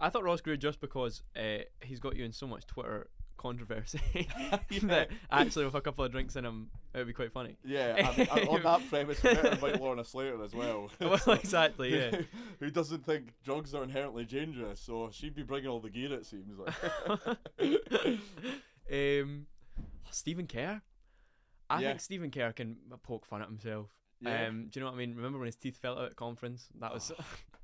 [0.00, 3.08] I thought Ross Greer just because uh, he's got you in so much Twitter
[3.42, 4.00] controversy
[4.82, 7.56] that actually with a couple of drinks in him, it would be quite funny.
[7.64, 10.90] Yeah, and, and on that premise, we better invite Lorna Slater as well.
[11.00, 12.20] Well, exactly, yeah.
[12.60, 14.80] Who doesn't think drugs are inherently dangerous?
[14.80, 16.12] So she'd be bringing all the gear.
[16.14, 16.74] It seems like.
[18.92, 19.46] um,
[20.10, 20.80] Stephen Kerr.
[21.70, 21.88] I Yeah.
[21.88, 23.90] think Stephen Kerr can poke fun at himself.
[24.22, 24.46] Yeah.
[24.48, 25.14] Um, do you know what I mean?
[25.16, 26.68] Remember when his teeth fell out at conference?
[26.80, 27.10] That was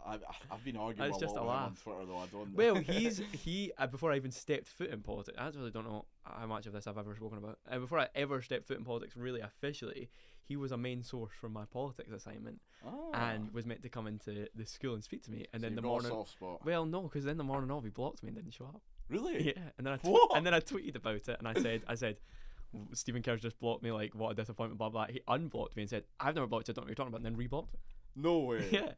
[0.07, 1.83] I've, I've been arguing That's a just a with him on laugh.
[1.83, 2.17] Twitter though.
[2.19, 2.55] I don't.
[2.55, 2.75] well.
[2.99, 5.37] He's he uh, before I even stepped foot in politics.
[5.39, 7.59] I actually don't know how much of this I've ever spoken about.
[7.71, 10.09] Uh, before I ever stepped foot in politics, really officially,
[10.45, 13.11] he was a main source for my politics assignment Oh.
[13.13, 15.47] and was meant to come into the school and speak to me.
[15.53, 16.65] And So then the morning, soft spot.
[16.65, 18.81] well, no, because then the morning of he blocked me and didn't show up.
[19.11, 19.49] really?
[19.49, 21.97] Yeah, and then I tw- and then I tweeted about it, and I said, I
[21.97, 22.21] said, "W-
[22.93, 23.91] Stephen Kerr's just blocked me.
[23.93, 24.79] Like, what a disappointment.
[24.79, 25.07] Blah blah.
[25.07, 26.73] He unblocked me and said, I've never blocked you.
[26.73, 27.27] I don't know what you're talking about.
[27.27, 27.79] And then reblocked me.
[28.17, 28.67] No way.
[28.73, 28.93] Yeah.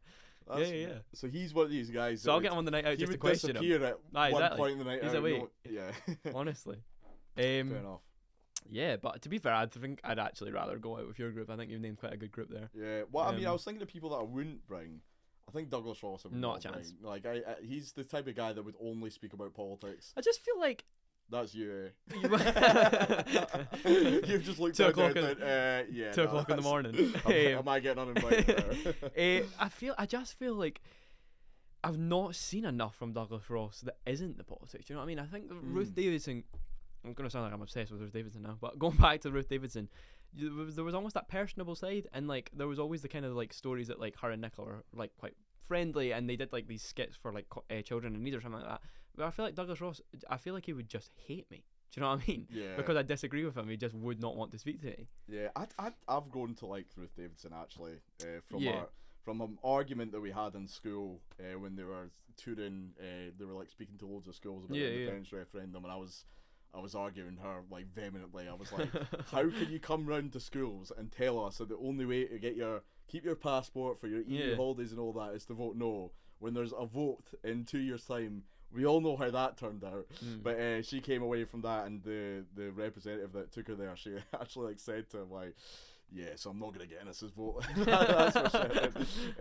[0.48, 0.94] That's- yeah, yeah.
[1.14, 2.22] So he's one of these guys.
[2.22, 3.62] So I'll would- get him on the night out He just to question him.
[3.62, 5.16] disappear at Ah, one point in the night He's out.
[5.18, 5.38] away.
[5.38, 5.92] no- yeah.
[6.34, 6.78] Honestly.
[7.36, 8.00] Fair Um, enough.
[8.68, 11.50] yeah, but to be fair, I think I'd actually rather go out with your group.
[11.50, 12.68] I think you've named quite a good group there.
[12.74, 13.02] Yeah.
[13.12, 15.00] Well, I mean, I Um, was thinking of people that I wouldn't bring.
[15.48, 16.92] I think Douglas would Not a chance.
[16.92, 17.08] Bring.
[17.10, 20.12] Like, I, I, he's the type of guy that would only speak about politics.
[20.16, 20.84] I just feel like
[21.30, 21.90] That's you.
[22.22, 23.60] You- Eh?
[24.26, 26.10] You've just looked Two down o'clock in- uh, yeah.
[26.12, 27.14] two no, o'clock in the morning.
[27.26, 29.42] Am, I getting uninvited there?
[29.42, 30.80] uh, I feel I just feel like
[31.82, 34.90] I've not seen enough from Douglas Ross that isn't the politics.
[34.90, 35.18] You know what I mean?
[35.18, 35.94] I think that Ruth Mm.
[35.94, 36.44] Davidson.
[37.04, 39.48] I'm gonna sound like I'm obsessed with Ruth Davidson now, but going back to Ruth
[39.48, 39.88] Davidson,
[40.34, 43.24] there was, there was almost that personable side, and like there was always the kind
[43.24, 45.32] of like stories that like her and Nicola are like quite
[45.70, 48.60] friendly, and they did like these skits for like uh, children in need or something
[48.60, 48.80] like that.
[49.16, 51.64] But I feel like Douglas Ross, I feel like he would just hate me.
[51.92, 52.48] Do you know what I mean?
[52.52, 52.76] yeah.
[52.76, 55.06] Because I disagree with him, he just would not want to speak to me.
[55.28, 58.70] Yeah, I I I've grown to like Ruth Davidson actually uh, from Yeah.
[58.72, 58.88] our
[59.24, 62.90] from an argument that we had in school uh, when they were touring.
[63.00, 64.98] Uh, they were like speaking to loads of schools about Yeah, the yeah.
[64.98, 66.24] independence referendum, and I was.
[66.72, 68.46] I was arguing her like vehemently.
[68.48, 68.88] I was like,
[69.32, 72.38] "How can you come round to schools and tell us that the only way to
[72.38, 74.56] get your keep your passport for your EU Yeah.
[74.56, 78.04] holidays and all that is to vote no when there's a vote in two years'
[78.06, 78.44] time?
[78.72, 80.06] We all know how that turned out.
[80.24, 80.42] Mm.
[80.44, 83.96] But uh, she came away from that, and the the representative that took her there,
[83.96, 85.56] she actually like said to him like,
[86.12, 88.90] "Yeah, so I'm not gonna get Innes's vote." That's sure.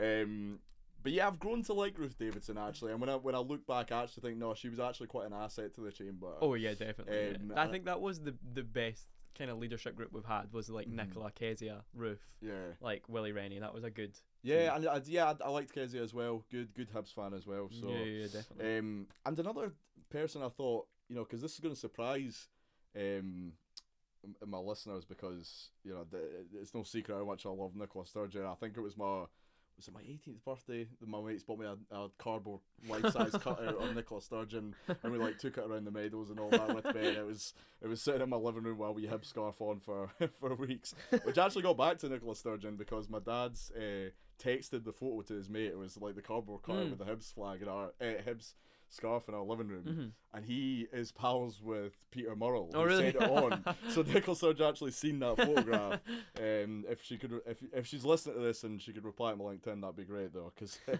[0.23, 0.59] Um,
[1.01, 3.65] but yeah, I've grown to like Ruth Davidson actually, and when I when I look
[3.67, 6.27] back, I actually think no, she was actually quite an asset to the chamber.
[6.41, 7.15] Oh yeah, definitely.
[7.15, 7.35] yeah.
[7.35, 9.05] Um, I think that was the the best
[9.37, 10.93] kind of leadership group we've had was like Mhm.
[10.95, 13.59] Nicola, Kezia, Ruth, yeah, like Willie Rennie.
[13.59, 14.17] That was a good.
[14.41, 16.43] yeah, and I, yeah, I, I liked Kezia as well.
[16.51, 17.69] Good, good Hibs fan as well.
[17.71, 17.89] So.
[17.89, 18.77] yeah, yeah, definitely.
[18.77, 19.73] Um, and another
[20.09, 22.47] person I thought, you know, because this is going to surprise
[22.95, 23.53] um,
[24.45, 26.05] my listeners because, you know,
[26.59, 28.45] it's no secret how much I love Nicola Sturgeon.
[28.45, 29.23] I think it was my,
[29.79, 33.59] was it my 18th birthday that my mates bought me a, a cardboard life-size cutout
[33.81, 36.83] of Nicola Sturgeon and we like took it around the meadows and all that with
[36.93, 37.07] me.
[37.07, 39.79] And it was it was sitting in my living room while we had scarf on
[39.79, 40.09] for
[40.39, 44.09] for weeks, which actually got back to Nicola Sturgeon because my dad's uh,
[44.43, 45.67] texted the photo to his mate.
[45.67, 46.89] It was like the cardboard cutout Mm.
[46.91, 48.53] with the Hibs flag in our uh, Hibs
[48.89, 50.11] scarf in our living room, Mhm.
[50.33, 52.71] and he is pals with Peter Murrell.
[52.73, 53.11] Oh really?
[53.11, 53.63] Sent it on.
[53.89, 56.01] so Nicola Sturgeon actually seen that photograph.
[56.39, 59.37] Um, if she could, if if she's listening to this and she could reply on
[59.39, 60.97] my LinkedIn, that'd be great though, because I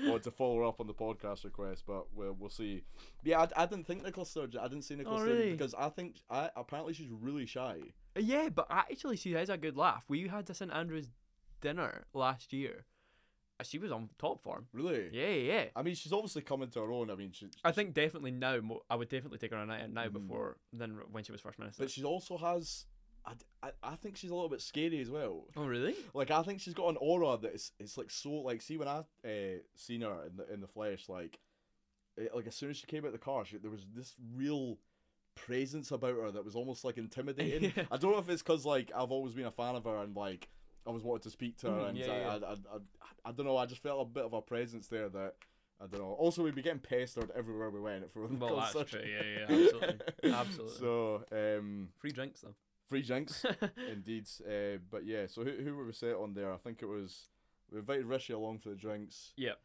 [0.08, 1.84] want to follow her up on the podcast request.
[1.86, 2.84] But we'll we'll see.
[3.24, 4.60] Yeah, I, I didn't think Nicola Sturgeon.
[4.60, 5.50] I didn't see Nicola Oh, Sturgeon really?
[5.52, 7.80] because I think I apparently she's really shy.
[8.16, 10.04] yeah, but actually, she has a good laugh.
[10.08, 11.08] We had a St Andrews
[11.60, 12.84] dinner last year.
[13.58, 14.66] Uh, She was on top form.
[14.72, 15.08] Really.
[15.12, 15.64] Yeah, yeah.
[15.74, 17.10] I mean, she's obviously coming to her own.
[17.10, 17.48] I mean, she.
[17.64, 18.58] I think definitely now.
[18.60, 20.12] Mo- I would definitely take her on a night now Mhm.
[20.12, 21.82] before than when she was first minister.
[21.82, 22.84] But she also has.
[23.24, 23.32] I,
[23.62, 25.46] I, I think she's a little bit scary as well.
[25.56, 25.96] oh really?
[26.14, 28.86] Like I think she's got an aura that is it's like so like see when
[28.86, 31.40] I uh, seen her in the in the flesh like
[32.16, 34.78] it, like as soon as she came out the car she, there was this real
[35.34, 37.72] presence about her that was almost like intimidating.
[37.76, 37.84] Yeah.
[37.90, 40.14] I don't know if it's because like I've always been a fan of her and
[40.16, 40.48] like
[40.86, 42.28] I was wanting to speak to her Mhm, and yeah, I, yeah.
[42.28, 42.78] I, I, I,
[43.26, 45.34] I don't know I just felt a bit of a presence there that
[45.80, 46.12] I don't know.
[46.18, 49.02] Also, we'd be getting pestered everywhere we went for the Well, that's concert.
[49.02, 49.10] true.
[49.10, 49.56] Yeah, yeah,
[50.22, 50.76] absolutely, absolutely.
[50.78, 52.54] So, um, Free drinks though.
[52.88, 53.44] free drinks.
[53.92, 54.26] Indeed.
[54.48, 56.50] Uh, but yeah, so who, who were we set on there?
[56.52, 57.28] I think it was
[57.70, 59.32] we invited Rishi along for the drinks.
[59.36, 59.58] Yep.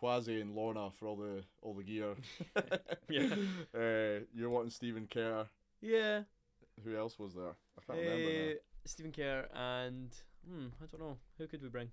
[0.00, 2.14] Kwasi and Lorna for all the all the gear.
[3.10, 3.34] Yeah.
[3.74, 5.46] Uh, you're wanting Stephen Kerr.
[5.82, 6.22] Yeah.
[6.84, 7.54] Who else was there?
[7.76, 8.50] I can't remember now.
[8.52, 8.54] Uh,
[8.86, 10.10] Stephen Kerr and
[10.48, 11.90] hmm, I don't know who could we bring.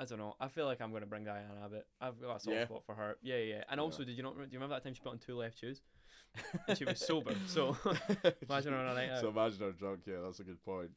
[0.00, 0.36] I don't know.
[0.40, 1.86] I feel like I'm going to bring Diane Abbott.
[2.00, 2.64] I've got a soft Yeah.
[2.66, 3.16] spot for her.
[3.20, 3.64] Yeah, yeah.
[3.68, 3.82] And Yeah.
[3.82, 4.36] also, did you not?
[4.36, 5.80] Do you remember that time she put on two left shoes?
[6.68, 7.34] and she was sober.
[7.46, 7.76] So
[8.48, 9.20] imagine her on a night out.
[9.22, 10.00] So imagine her drunk.
[10.06, 10.90] Yeah, that's a good point.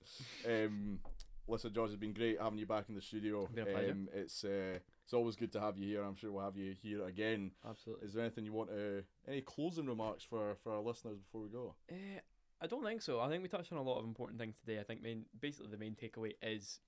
[0.45, 0.99] Um,
[1.47, 3.47] listen, George, it's been great having you back in the studio.
[3.47, 3.91] Been a pleasure.
[3.91, 6.03] Um, it's uh, it's always good to have you here.
[6.03, 7.51] I'm sure we'll have you here again.
[7.67, 8.05] Absolutely.
[8.07, 11.49] Is there anything you want to any closing remarks for for our listeners before we
[11.49, 11.73] go?
[11.91, 12.19] Uh,
[12.61, 13.19] I don't think so.
[13.19, 14.79] I think we touched on a lot of important things today.
[14.79, 16.79] I think main, basically the main takeaway is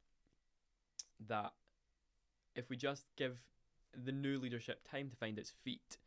[1.27, 1.51] that
[2.55, 3.37] if we just give
[3.95, 5.97] the new leadership time to find its feet,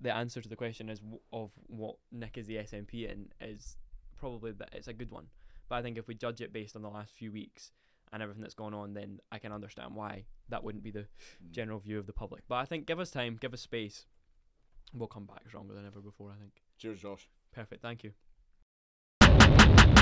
[0.00, 3.76] the answer to the question is w- of what Nick is the SNP in is
[4.18, 5.26] probably that it's a good one.
[5.68, 7.70] But I think if we judge it based on the last few weeks
[8.12, 11.50] and everything that's gone on, then I can understand why that wouldn't be the mm.
[11.52, 12.42] general view of the public.
[12.48, 14.06] But I think give us time, give us space,
[14.92, 16.30] we'll come back stronger than ever before.
[16.30, 16.52] I think.
[16.78, 17.28] Cheers, Josh.
[17.52, 17.82] Perfect.
[17.82, 18.12] Thank you
[19.66, 19.95] you